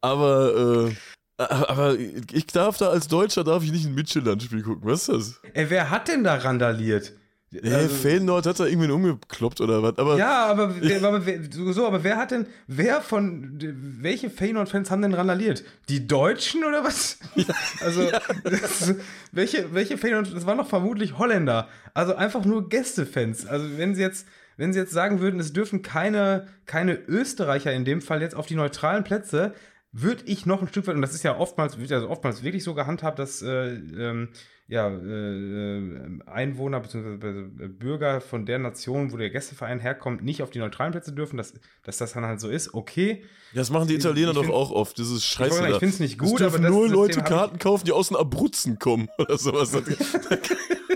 [0.00, 0.90] Aber,
[1.38, 4.82] äh, aber ich darf da als Deutscher darf ich nicht ein Midtjylland-Spiel gucken.
[4.82, 5.40] Was ist das?
[5.54, 7.12] Ey, wer hat denn da randaliert?
[7.52, 9.98] Hey, also, Feyenoord hat da irgendwie umgekloppt oder was?
[9.98, 13.58] Aber ja, aber, wer, aber wer, so, aber wer hat denn, wer von,
[14.00, 15.62] welche Feyenoord-Fans haben denn randaliert?
[15.88, 17.18] Die Deutschen oder was?
[17.34, 18.20] Ja, also, ja.
[18.44, 18.94] Das,
[19.32, 21.68] welche, welche Feyenoord, das waren doch vermutlich Holländer.
[21.94, 23.46] Also einfach nur Gästefans.
[23.46, 24.26] Also wenn sie jetzt,
[24.56, 28.46] wenn sie jetzt sagen würden, es dürfen keine, keine Österreicher in dem Fall jetzt auf
[28.46, 29.54] die neutralen Plätze,
[29.92, 32.64] würde ich noch ein Stück weit, und das ist ja oftmals, wird ja oftmals wirklich
[32.64, 34.28] so gehandhabt, dass äh, ähm,
[34.72, 37.68] ja, äh, äh Einwohner bzw.
[37.68, 41.52] Bürger von der Nation, wo der Gästeverein herkommt, nicht auf die neutralen Plätze dürfen, dass,
[41.82, 43.22] dass das dann halt so ist, okay.
[43.52, 45.62] Ja, das machen die Italiener ich doch find, auch oft, das ist scheiße.
[45.62, 48.08] Ich, ich finde es nicht gut, es dürfen aber nur Leute Karten kaufen, die aus
[48.08, 49.76] den Abruzzen kommen oder sowas.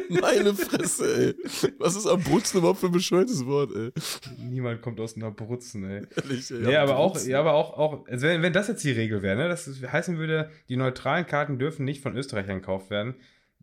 [0.08, 1.72] Meine Fresse, ey.
[1.78, 3.90] Was ist Abruzzen überhaupt für ein bescheuertes Wort, ey?
[4.38, 6.02] Niemand kommt aus den Abruzzen, ey.
[6.16, 6.60] Ehrlich, ey.
[6.60, 9.36] Nee, aber auch, ja, aber auch, auch also wenn, wenn das jetzt die Regel wäre,
[9.36, 13.16] ne, das heißen würde, die neutralen Karten dürfen nicht von Österreichern gekauft werden.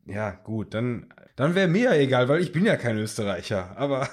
[0.06, 3.78] Ja, gut, dann, dann wäre mir ja egal, weil ich bin ja kein Österreicher.
[3.78, 4.10] Aber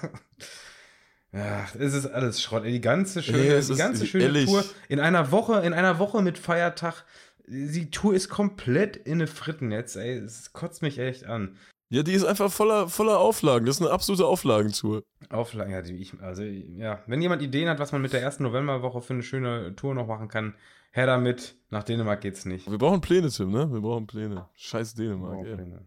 [1.32, 2.64] ja, es ist alles Schrott.
[2.64, 4.46] Die ganze schöne, ja, die ganze schöne ehrlich.
[4.46, 7.04] Tour in einer Woche, in einer Woche mit Feiertag.
[7.46, 10.18] Die Tour ist komplett in eine Frittennetz, ey.
[10.18, 11.56] Es kotzt mich echt an.
[11.92, 13.66] Ja, die ist einfach voller, voller Auflagen.
[13.66, 15.02] Das ist eine absolute Auflagentour.
[15.28, 17.02] Auflagen, ja, die ich, also, ja.
[17.08, 20.06] Wenn jemand Ideen hat, was man mit der ersten Novemberwoche für eine schöne Tour noch
[20.06, 20.54] machen kann,
[20.90, 21.56] her damit.
[21.70, 22.68] Nach Dänemark geht's nicht.
[22.70, 23.72] Wir brauchen Pläne, Tim, ne?
[23.72, 24.48] Wir brauchen Pläne.
[24.56, 25.54] Scheiß Dänemark, ey.
[25.54, 25.86] Pläne,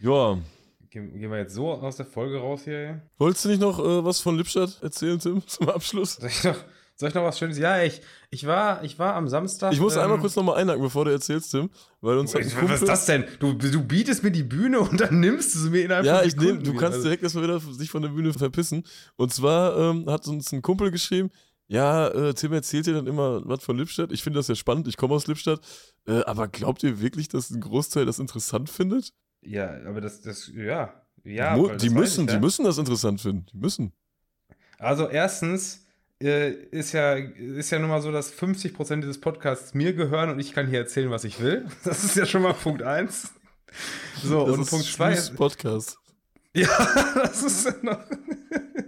[0.00, 0.34] ja.
[0.34, 0.38] ja.
[0.90, 2.94] Gehen, gehen, wir jetzt so aus der Folge raus hier, ey?
[3.18, 6.14] Wolltest du nicht noch äh, was von Lippstadt erzählen, Tim, zum Abschluss?
[6.14, 6.56] Soll ich noch,
[6.96, 7.58] soll ich noch was Schönes?
[7.58, 9.72] Ja, ich, ich, war, ich war am Samstag.
[9.72, 11.70] Ich muss ähm, einmal kurz nochmal einhaken, bevor du erzählst, Tim.
[12.00, 13.26] Weil uns was, was ist das denn?
[13.38, 16.34] Du, du bietest mir die Bühne und dann nimmst du sie mir innerhalb Ja, ich
[16.34, 18.82] nehm, du kannst direkt erstmal wieder sich von der Bühne verpissen.
[19.16, 21.30] Und zwar ähm, hat uns ein Kumpel geschrieben,
[21.68, 24.12] ja, äh, Tim erzählt dir dann immer was von Lippstadt.
[24.12, 25.60] Ich finde das ja spannend, ich komme aus Lippstadt.
[26.06, 29.12] Äh, aber glaubt ihr wirklich, dass ein Großteil das interessant findet?
[29.42, 30.94] Ja, aber das, das, ja.
[31.24, 32.36] ja Mo die müssen, ich, ja.
[32.36, 33.46] die müssen das interessant finden.
[33.52, 33.92] Die müssen.
[34.78, 35.86] Also erstens
[36.22, 40.38] äh, ist ja, ist ja nun mal so, dass 50% dieses Podcasts mir gehören und
[40.38, 41.66] ich kann hier erzählen, was ich will.
[41.84, 43.32] Das ist ja schon mal Punkt 1.
[44.22, 45.34] So, das und Punkt 2 ist.
[45.34, 45.98] Podcast.
[46.54, 46.68] Ja,
[47.14, 48.00] das ist noch.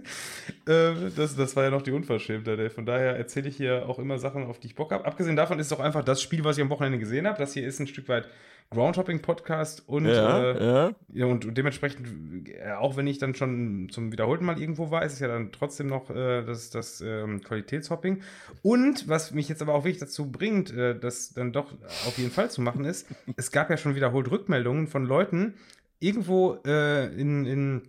[0.67, 2.71] Ähm, das, das war ja noch die Unverschämtheit.
[2.71, 5.05] Von daher erzähle ich hier auch immer Sachen, auf die ich Bock habe.
[5.05, 7.39] Abgesehen davon ist es auch einfach das Spiel, was ich am Wochenende gesehen habe.
[7.39, 8.27] Das hier ist ein Stück weit
[8.71, 11.25] Groundhopping-Podcast und, ja, äh, ja.
[11.25, 15.19] und dementsprechend, äh, auch wenn ich dann schon zum wiederholten Mal irgendwo war, ist es
[15.19, 18.21] ja dann trotzdem noch äh, das, das ähm, Qualitätshopping.
[18.61, 21.73] Und was mich jetzt aber auch wirklich dazu bringt, äh, das dann doch
[22.05, 25.55] auf jeden Fall zu machen, ist, es gab ja schon wiederholt Rückmeldungen von Leuten
[25.99, 27.81] irgendwo äh, in, in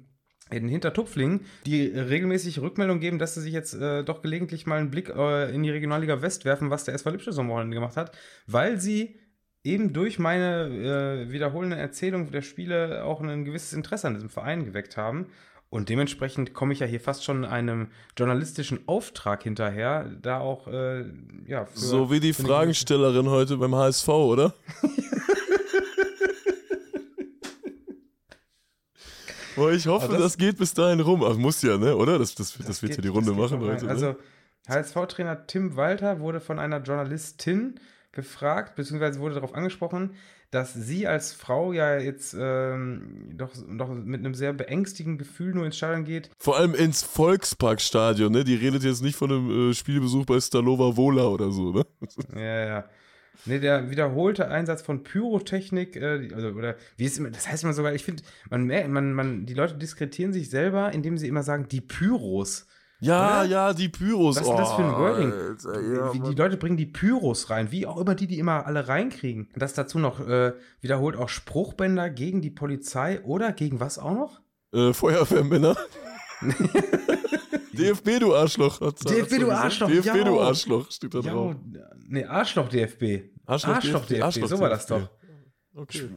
[0.52, 4.90] in Hintertupfling, die regelmäßig Rückmeldung geben, dass sie sich jetzt äh, doch gelegentlich mal einen
[4.90, 8.16] Blick äh, in die Regionalliga West werfen, was der SV Lippstadt am Wochenende gemacht hat,
[8.46, 9.18] weil sie
[9.62, 14.64] eben durch meine äh, wiederholende Erzählung der Spiele auch ein gewisses Interesse an diesem Verein
[14.64, 15.26] geweckt haben.
[15.68, 17.88] Und dementsprechend komme ich ja hier fast schon einem
[18.18, 21.04] journalistischen Auftrag hinterher, da auch, äh,
[21.46, 21.66] ja.
[21.66, 24.54] Für, so wie die Fragenstellerin heute beim HSV, oder?
[29.56, 31.22] Boah, ich hoffe, das, das, geht bis dahin rum.
[31.24, 31.96] Ach, muss ja, ne?
[31.96, 32.18] Oder?
[32.18, 33.88] Das, das, das, das wird ja die Runde machen heute.
[33.88, 34.16] Also,
[34.68, 37.80] HSV-Trainer Tim Walter wurde von einer Journalistin
[38.12, 40.14] gefragt, beziehungsweise wurde darauf angesprochen,
[40.50, 45.64] dass sie als Frau ja jetzt ähm, doch, doch mit einem sehr beängstigenden Gefühl nur
[45.64, 46.30] ins Stadion geht.
[46.38, 48.42] Vor allem ins Volksparkstadion, ne?
[48.42, 51.86] Die redet jetzt nicht von einem äh, Spielbesuch bei Stalova Vola oder so, ne?
[52.34, 52.84] Ja, ja.
[53.46, 57.72] Ne, der wiederholte Einsatz von Pyrotechnik, äh, also, oder wie ist immer, das heißt immer
[57.72, 61.66] sogar, ich finde, man, man, man, die Leute diskretieren sich selber, indem sie immer sagen,
[61.68, 62.66] die Pyros.
[63.02, 63.50] Ja, Oder?
[63.50, 64.36] ja, die Pyros.
[64.36, 65.32] Was ist das für ein oh, Wording?
[65.32, 68.66] Alter, ja, die, die, Leute bringen die Pyros rein, wie auch immer die die immer
[68.66, 69.48] alle reinkriegen.
[69.56, 74.40] Das dazu noch äh, wiederholt auch Spruchbänder gegen die Polizei oder gegen was auch noch?
[74.74, 75.76] Äh, Feuerwehrmänner.
[77.72, 78.78] DFB, du Arschloch.
[78.78, 79.88] DFB, du Arschloch.
[79.88, 80.24] DFB, ja.
[80.24, 81.56] du Arschloch, steht da drauf.
[82.08, 83.30] Nee, Arschloch DFB.
[83.46, 85.08] Arschloch, Arschloch DFB, Arschloch so war das doch.
[85.74, 86.08] Okay.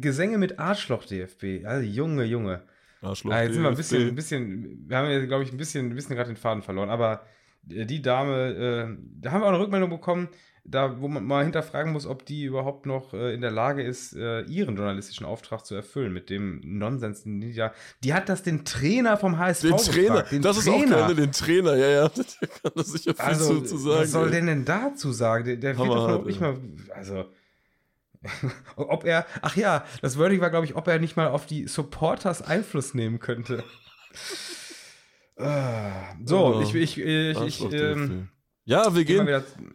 [0.00, 1.64] Gesänge mit Arschloch DFB.
[1.64, 2.62] Also Junge, Junge.
[3.00, 3.32] Arschloch.
[3.32, 5.90] Ah, jetzt sind wir ein bisschen, ein bisschen, wir haben ja, glaube ich, ein bisschen,
[5.90, 6.90] ein bisschen gerade den Faden verloren.
[6.90, 7.24] Aber
[7.62, 10.28] die Dame, äh, da haben wir auch eine Rückmeldung bekommen,
[10.64, 14.14] da, wo man mal hinterfragen muss, ob die überhaupt noch äh, in der Lage ist,
[14.14, 17.24] äh, ihren journalistischen Auftrag zu erfüllen mit dem Nonsens.
[17.24, 17.72] Die, ja,
[18.04, 20.76] die hat das den Trainer vom HSV Den Trainer, den das Trainer.
[20.76, 22.08] ist auch gerne den Trainer, ja, ja.
[22.40, 24.00] Der kann das sicher viel also, zu, sagen.
[24.02, 25.44] Was soll denn denn dazu sagen?
[25.44, 26.56] Der, der wird doch nicht mal,
[26.94, 27.24] also
[28.76, 31.66] ob er, ach ja, das Wording war, glaube ich, ob er nicht mal auf die
[31.66, 33.64] Supporters Einfluss nehmen könnte.
[35.38, 38.28] Ah, so, oh, ich, ich, ich, ich ähm,
[38.64, 39.26] ja, wir gehen,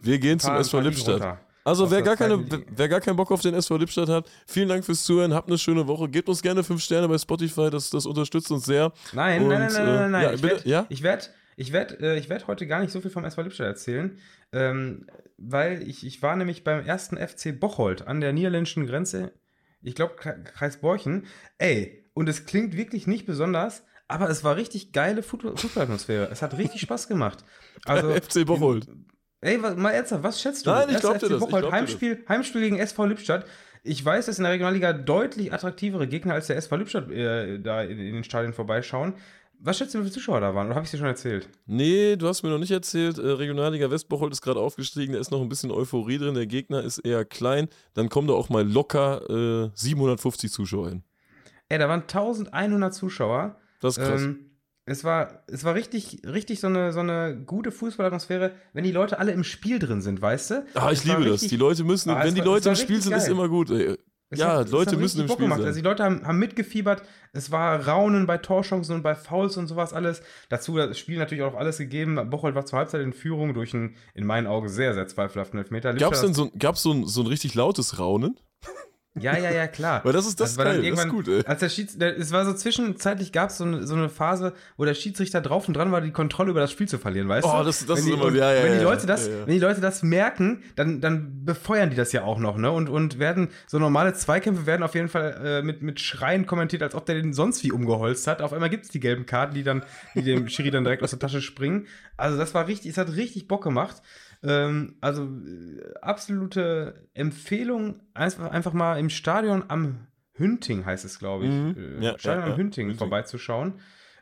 [0.01, 1.39] wir gehen zum SV Lippstadt.
[1.67, 4.85] Also wer gar, keine, wer gar keinen Bock auf den SV Lippstadt hat, vielen Dank
[4.85, 6.07] fürs Zuhören, habt eine schöne Woche.
[6.07, 8.93] Gebt uns gerne fünf Sterne bei Spotify, das, das unterstützt uns sehr.
[9.11, 10.21] Nein, Und, nein, nein, nein, nein, nein.
[10.21, 10.85] Äh, ja, ich werde ja?
[10.87, 13.67] ich werd, ich werd, äh, ich werd heute gar nicht so viel vom SV Lippstadt
[13.67, 14.17] erzählen,
[14.53, 15.07] ähm,
[15.37, 19.33] weil ich, ich war nämlich beim ersten FC Bocholt an der niederländischen Grenze,
[19.81, 21.25] ich glaube Kreis Borchen.
[21.57, 26.29] Ey, und es klingt wirklich nicht besonders, aber es war richtig geile Fußballatmosphäre.
[26.31, 27.43] Es hat richtig Spaß gemacht.
[27.85, 28.87] Also, FC Bocholt.
[29.41, 30.71] Ey, mal ernsthaft, was schätzt du?
[30.71, 31.39] Nein, ich glaube dir das.
[31.39, 33.45] Bocholt, Heimspiel, Heimspiel gegen SV Lippstadt.
[33.83, 37.83] Ich weiß, dass in der Regionalliga deutlich attraktivere Gegner als der SV Lippstadt äh, da
[37.83, 39.13] in, in, den Stadien vorbeischauen.
[39.59, 40.67] Was schätzt du, wie viele Zuschauer da waren?
[40.67, 41.49] Oder habe ich dir schon erzählt?
[41.65, 43.17] Nee, du hast mir noch nicht erzählt.
[43.17, 45.13] Äh, Regionalliga Westbocholt ist gerade aufgestiegen.
[45.13, 46.35] Da ist noch ein bisschen Euphorie drin.
[46.35, 47.67] Der Gegner ist eher klein.
[47.93, 51.03] Dann kommen da auch mal locker äh, 750 Zuschauer hin.
[51.69, 53.55] Ey, da waren 1100 Zuschauer.
[53.79, 54.21] Das ist krass.
[54.21, 54.51] Ähm,
[54.85, 59.19] es war, es war richtig, richtig so eine, so eine gute Fußballatmosphäre, wenn die Leute
[59.19, 60.65] alle im Spiel drin sind, weißt du?
[60.75, 61.49] Ah, ich liebe richtig, das.
[61.49, 63.19] Die Leute müssen, ah, wenn die war, Leute im Spiel sind, geil.
[63.19, 63.69] ist immer gut.
[63.69, 63.97] Ey.
[64.29, 65.59] Es ja, hat, Leute müssen im Bock Spiel gemacht.
[65.59, 65.67] sein.
[65.67, 67.01] Also die Leute haben, haben, mitgefiebert.
[67.31, 70.21] Es war Raunen bei Torchancen und bei Fouls und sowas alles.
[70.49, 72.29] Dazu das Spiel natürlich auch alles gegeben.
[72.29, 75.93] Bocholt war zur Halbzeit in Führung durch einen, in meinen Augen, sehr, sehr zweifelhaften Elfmeter.
[75.93, 78.37] Gab es denn so, gab's so, ein, so ein richtig lautes Raunen?
[79.21, 80.03] Ja, ja, ja, klar.
[80.03, 81.43] Weil das ist das, also geil, das ist gut, ey.
[81.45, 84.85] Als der Schieds, es war so zwischenzeitlich gab es so, eine, so eine Phase, wo
[84.85, 87.51] der Schiedsrichter drauf und dran war, die Kontrolle über das Spiel zu verlieren, weißt oh,
[87.51, 87.57] du?
[87.57, 89.47] Oh, das, das ist die, immer, ja, ja, wenn die Leute das, ja, ja.
[89.47, 92.71] wenn die Leute das merken, dann, dann befeuern die das ja auch noch, ne?
[92.71, 96.83] Und, und werden, so normale Zweikämpfe werden auf jeden Fall äh, mit, mit Schreien kommentiert,
[96.83, 98.41] als ob der den sonst wie umgeholzt hat.
[98.41, 99.83] Auf einmal gibt es die gelben Karten, die dann,
[100.15, 101.87] die dem Schiri dann direkt aus der Tasche springen.
[102.17, 104.01] Also das war richtig, es hat richtig Bock gemacht.
[104.43, 111.45] Ähm, also äh, absolute Empfehlung, einfach, einfach mal im Stadion am Hünting heißt es, glaube
[111.45, 111.51] ich.
[111.51, 112.01] Mhm.
[112.01, 113.79] Äh, ja, Stadion ja, am Hünting, Hünting vorbeizuschauen.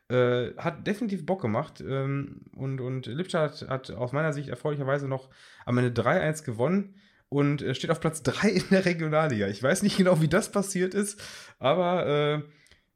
[0.07, 1.81] Äh, hat definitiv Bock gemacht.
[1.81, 5.29] Ähm, und, und Lippstadt hat, hat aus meiner Sicht erfreulicherweise noch
[5.65, 6.95] am Ende 3-1 gewonnen
[7.29, 9.47] und äh, steht auf Platz 3 in der Regionalliga.
[9.47, 11.21] Ich weiß nicht genau, wie das passiert ist,
[11.59, 12.41] aber äh,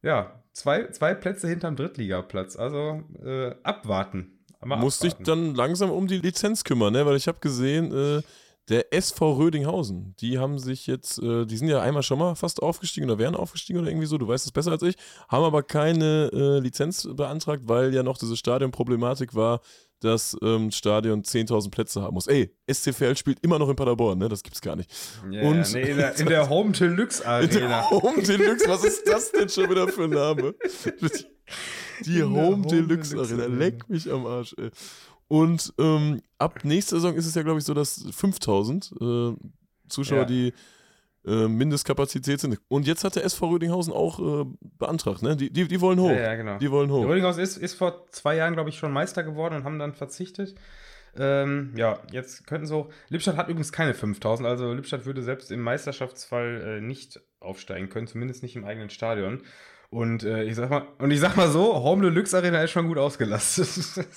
[0.01, 2.55] ja, zwei, zwei Plätze hinterm Drittligaplatz.
[2.55, 4.38] Also äh, abwarten.
[4.65, 7.05] Musste ich dann langsam um die Lizenz kümmern, ne?
[7.05, 8.21] weil ich habe gesehen, äh,
[8.69, 12.61] der SV Rödinghausen, die haben sich jetzt, äh, die sind ja einmal schon mal fast
[12.61, 14.95] aufgestiegen oder wären aufgestiegen oder irgendwie so, du weißt es besser als ich,
[15.27, 19.61] haben aber keine äh, Lizenz beantragt, weil ja noch diese Stadionproblematik war,
[20.01, 22.27] dass ähm, Stadion 10.000 Plätze haben muss.
[22.27, 24.29] Ey, SCFL spielt immer noch in Paderborn, ne?
[24.29, 24.89] Das gibt's gar nicht.
[25.29, 27.51] Yeah, Und nee, in, der, in der Home Deluxe Arena.
[27.51, 30.55] In der Home Deluxe, was ist das denn schon wieder für ein Name?
[32.05, 33.45] Die Home, Deluxe, Deluxe Arena.
[33.45, 34.69] Leck mich am Arsch, ey.
[35.27, 39.33] Und ähm, ab nächster Saison ist es ja, glaube ich, so, dass 5000 äh,
[39.87, 40.25] Zuschauer, ja.
[40.25, 40.53] die
[41.25, 42.59] äh, Mindestkapazität sind.
[42.67, 44.45] Und jetzt hat der SV Rödinghausen auch äh,
[44.77, 45.35] beantragt, ne?
[45.35, 46.09] Die, die, die wollen hoch.
[46.09, 46.57] Ja, ja, genau.
[46.57, 47.05] Die wollen hoch.
[47.05, 50.55] Rödinghausen ist, ist vor zwei Jahren, glaube ich, schon Meister geworden und haben dann verzichtet.
[51.17, 52.89] Ähm, ja, jetzt könnten sie auch.
[53.09, 58.07] Lippstadt hat übrigens keine 5000, also Lippstadt würde selbst im Meisterschaftsfall äh, nicht aufsteigen können,
[58.07, 59.41] zumindest nicht im eigenen Stadion.
[59.91, 62.87] Und äh, ich sag mal, und ich sag mal so, Home Deluxe Arena ist schon
[62.87, 63.67] gut ausgelastet.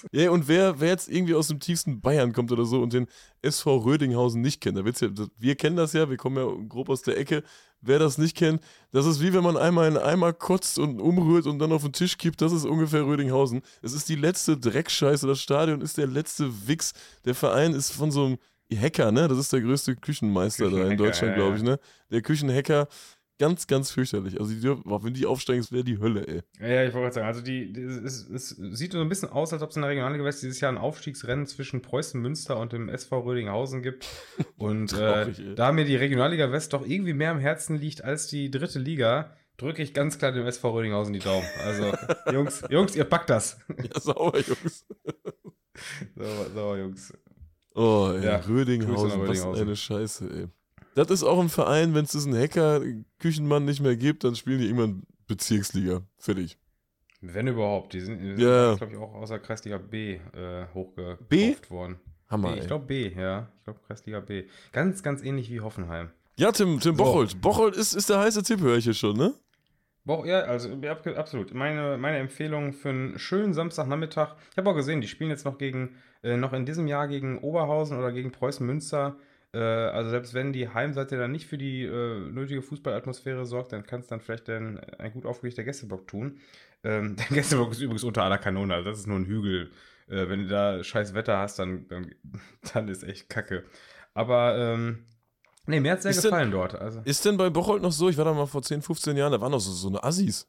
[0.12, 3.07] Ja, und wer, wer jetzt irgendwie aus dem tiefsten Bayern kommt oder so und den
[3.41, 5.09] SV Rödinghausen nicht kennt, da wird's ja,
[5.39, 7.43] wir kennen das ja, wir kommen ja grob aus der Ecke.
[7.81, 8.62] Wer das nicht kennt,
[8.93, 11.83] das ist wie wenn man einmal in einen Eimer kotzt und umrührt und dann auf
[11.83, 13.62] den Tisch kippt, das ist ungefähr Rödinghausen.
[13.81, 16.93] Es ist die letzte Dreckscheiße, das Stadion ist der letzte Wix.
[17.25, 18.39] Der Verein ist von so einem
[18.73, 19.29] Küchenhacker, ne?
[19.29, 21.79] Das ist der größte Küchenmeister da in Deutschland, glaube ich, ne?
[22.11, 22.89] Der Küchenhacker
[23.43, 24.38] ganz, ganz fürchterlich.
[24.38, 26.43] Also, die, wenn die aufsteigen, wäre die Hölle, ey.
[26.61, 29.53] Ja, ich wollte gerade sagen, also die, die es, es, sieht so ein bisschen aus,
[29.53, 32.72] als ob es in der Regionalliga West dieses Jahr ein Aufstiegsrennen zwischen Preußen Münster und
[32.72, 34.07] dem SV Rödinghausen gibt.
[34.59, 38.49] Und äh, da mir die Regionalliga West doch irgendwie mehr am Herzen liegt als die
[38.49, 41.47] dritte Liga, drücke ich ganz klar dem SV Rödinghausen die Daumen.
[41.64, 41.93] Also,
[42.32, 43.59] Jungs, Jungs, ihr packt das.
[43.76, 44.86] Ja, sauber, Jungs.
[46.14, 47.12] sauber, sauber, Jungs.
[47.74, 50.49] Oh, ey, ja, Rödinghausen, was eine Scheiße, ey.
[50.95, 54.66] Das ist auch ein Verein, wenn es diesen Hacker-Küchenmann nicht mehr gibt, dann spielen die
[54.66, 56.03] irgendwann Bezirksliga.
[56.18, 56.59] Fertig.
[57.22, 57.93] Wenn überhaupt.
[57.93, 58.74] Die sind, die sind ja.
[58.74, 61.55] glaube ich, auch außer Kreisliga B äh, hochgekauft B?
[61.68, 62.01] worden.
[62.28, 62.53] Hammer.
[62.53, 63.49] B, ich glaube B, ja.
[63.59, 64.45] Ich glaube Kreisliga B.
[64.72, 66.11] Ganz, ganz ähnlich wie Hoffenheim.
[66.36, 67.05] Ja, Tim, Tim so.
[67.05, 67.40] Bocholt.
[67.40, 69.34] Bocholt ist, ist der heiße Tipp, höre ich hier schon, ne?
[70.05, 70.68] Bo ja, also
[71.16, 71.55] absolut.
[71.55, 74.34] Meine, meine Empfehlung für einen schönen Samstagnachmittag.
[74.51, 77.38] Ich habe auch gesehen, die spielen jetzt noch gegen, äh, noch in diesem Jahr gegen
[77.38, 79.16] Oberhausen oder gegen Preußen Münster.
[79.55, 83.84] Äh, also selbst wenn die Heimseite dann nicht für die äh, nötige Fußballatmosphäre sorgt, dann
[83.84, 86.40] kann es dann vielleicht dann ein gut aufgelegter Gästeblock tun.
[86.84, 89.70] Ähm, der Gästeblock ist übrigens unter aller Kanone, also das ist nur ein Hügel.
[90.09, 92.14] Äh, wenn du da scheiß Wetter hast, dann, dann,
[92.72, 93.64] dann ist echt kacke.
[94.14, 95.05] Aber ähm,
[95.66, 96.74] nee, mir hat sehr ist gefallen denn, dort.
[96.74, 97.00] Also.
[97.05, 99.40] Ist denn bei Bocholt noch so, ich war da mal vor 10, 15 Jahren, da
[99.40, 100.48] waren noch so, so eine Assis.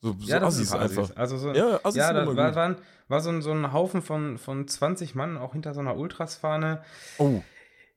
[0.00, 1.16] So, ja, so Assis einfach.
[1.16, 2.76] Also so, ja, Assis ja da war, waren,
[3.08, 6.82] war so, ein, so ein Haufen von, von 20 Mann, auch hinter so einer Ultrasfahne.
[7.18, 7.42] Oh.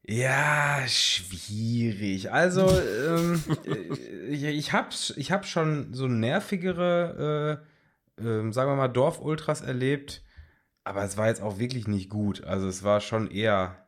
[0.09, 2.31] Ja, schwierig.
[2.31, 7.61] Also, ähm, äh, ich, ich habe ich hab schon so nervigere,
[8.17, 10.23] äh, äh, sagen wir mal, Dorfultras erlebt,
[10.85, 12.43] aber es war jetzt auch wirklich nicht gut.
[12.45, 13.87] Also, es war schon eher,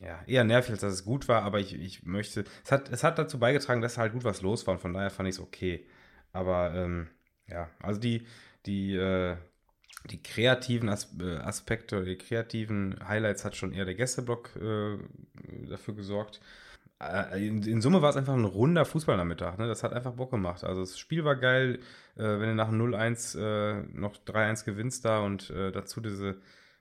[0.00, 3.04] ja, eher nervig, als dass es gut war, aber ich, ich möchte, es hat, es
[3.04, 5.40] hat dazu beigetragen, dass halt gut was los war und von daher fand ich es
[5.40, 5.86] okay.
[6.32, 7.08] Aber, ähm,
[7.46, 8.26] ja, also die,
[8.66, 9.36] die, äh,
[10.08, 14.98] die kreativen As äh, Aspekte, die kreativen Highlights hat schon eher der Gästeblock äh,
[15.68, 16.40] dafür gesorgt.
[17.00, 19.58] Äh, in, Summe war es einfach ein runder Fußballnachmittag.
[19.58, 19.68] Ne?
[19.68, 20.64] Das hat einfach Bock gemacht.
[20.64, 21.80] Also das Spiel war geil,
[22.16, 26.40] äh, wenn du nach 0-1 äh, noch 3-1 gewinnst da und dazu diese,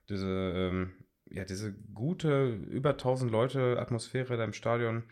[0.10, 0.92] diese, ähm,
[1.32, 5.04] ja, diese gute, über 1000 Leute Atmosphäre da im Stadion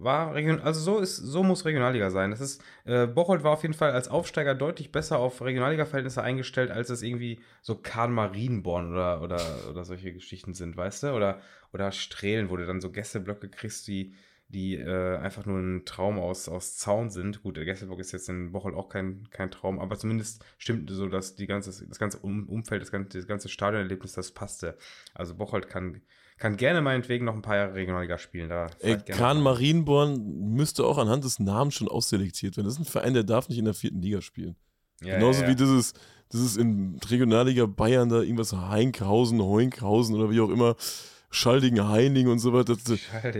[0.00, 2.30] war Region, also so ist, so muss Regionalliga sein.
[2.30, 6.70] Das ist, äh, Bocholt war auf jeden Fall als Aufsteiger deutlich besser auf Regionalliga-Verhältnisse eingestellt,
[6.70, 9.40] als es irgendwie so Kahn Marienborn oder, oder,
[9.70, 11.12] oder solche Geschichten sind, weißt du?
[11.12, 11.40] Oder,
[11.72, 14.14] oder Strehlen, wo du dann so Gästeblöcke kriegst, die,
[14.48, 17.42] die äh, einfach nur ein Traum aus, aus Zaun sind.
[17.42, 21.06] Gut, der Gästeblock ist jetzt in Bocholt auch kein, kein Traum, aber zumindest stimmt so,
[21.08, 24.78] dass die ganze, das ganze Umfeld, das ganze, das ganze Stadionerlebnis, das passte.
[25.12, 26.00] Also Bocholt kann
[26.38, 28.48] kann gerne meinetwegen noch ein paar Jahre Regionalliga spielen.
[28.48, 32.66] Da Ey, Kahn Marienborn müsste auch anhand des Namens schon ausselektiert werden.
[32.66, 34.56] Das ist ein Verein, der darf nicht in der vierten Liga spielen.
[35.02, 35.52] Ja, Genauso ja, ja.
[35.52, 35.94] wie dieses,
[36.32, 40.76] dieses in Regionalliga Bayern da irgendwas Heinkausen, Hoinkhausen oder wie auch immer.
[41.30, 42.74] Schaldingen, Heining und so weiter.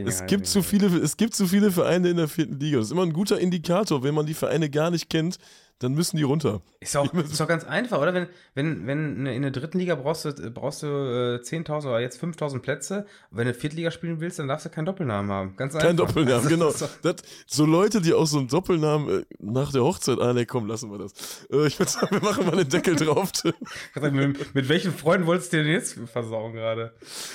[0.05, 2.77] Es gibt, zu viele, es gibt zu viele Vereine in der vierten Liga.
[2.77, 5.39] Das ist immer ein guter Indikator, wenn man die Vereine gar nicht kennt
[5.81, 6.61] dann müssen die runter.
[6.81, 8.13] Ist auch, ist auch ganz einfach, oder?
[8.13, 12.23] Wenn, wenn, wenn in der dritten Liga brauchst du, brauchst du äh, 10.000 oder jetzt
[12.23, 13.07] 5.000 Plätze.
[13.31, 15.57] wenn du Viertliga spielen willst, dann darfst du keinen Doppelnamen haben.
[15.57, 15.87] Ganz einfach.
[15.87, 16.73] Kein Doppelnamen, genau.
[17.03, 17.17] Das,
[17.47, 20.91] so Leute, die auch so einen Doppelnamen äh, nach der Hochzeit, ah, ne, komm, lassen
[20.91, 21.47] wir das.
[21.51, 23.31] Äh, ich würde sagen, wir machen mal den Deckel drauf.
[23.95, 26.95] mit, mit, welchen Freunden wolltest du denn jetzt versauen gerade?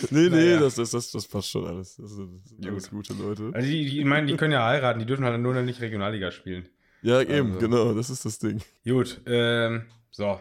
[0.09, 0.55] Nee, naja.
[0.55, 1.95] nee, das, das, das, das passt schon alles.
[1.95, 3.51] Das sind, alles gute Leute.
[3.53, 5.79] Also die, die, ich meine, die können ja heiraten, die dürfen halt nur noch nicht
[5.79, 6.67] Regionalliga spielen.
[7.03, 7.59] Ja, eben, also.
[7.59, 8.61] genau, das ist das Ding.
[8.85, 10.39] Gut, ähm, so,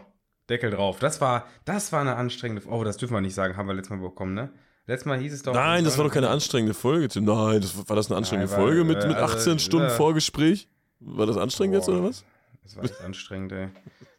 [0.49, 0.97] Deckel drauf.
[0.99, 3.95] Das war, das war eine anstrengende, oh, das dürfen wir nicht sagen, haben wir letztes
[3.95, 4.49] Mal bekommen, ne?
[4.87, 5.53] Letztes Mal hieß es doch.
[5.53, 7.25] Nein, das war doch keine anstrengende Folge, Tim.
[7.25, 10.67] Nein, das, war das eine anstrengende Nein, Folge mit, mit 18 also, Stunden äh, Vorgespräch?
[10.99, 12.25] War das anstrengend oh, jetzt oder was?
[12.63, 13.69] Das war echt anstrengend, ey.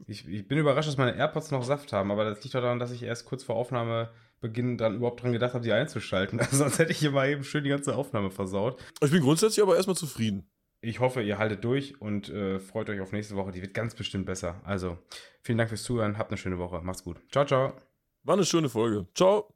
[0.06, 2.78] Ich, ich, bin überrascht, dass meine AirPods noch Saft haben, aber das liegt doch daran,
[2.78, 6.38] dass ich erst kurz vor Aufnahmebeginn dann überhaupt dran gedacht habe, die einzuschalten.
[6.40, 8.78] Also sonst hätte ich hier mal eben schön die ganze Aufnahme versaut.
[9.02, 10.46] Ich bin grundsätzlich aber erstmal zufrieden
[10.84, 13.52] ich hoffe, ihr haltet durch und äh, freut euch auf nächste Woche.
[13.52, 14.60] Die wird ganz bestimmt besser.
[14.64, 14.98] Also,
[15.42, 16.18] vielen Dank fürs Zuhören.
[16.18, 16.80] Habt eine schöne Woche.
[16.82, 17.20] Macht's gut.
[17.30, 17.74] Ciao, ciao.
[18.22, 19.06] War eine schöne Folge.
[19.14, 19.53] Ciao.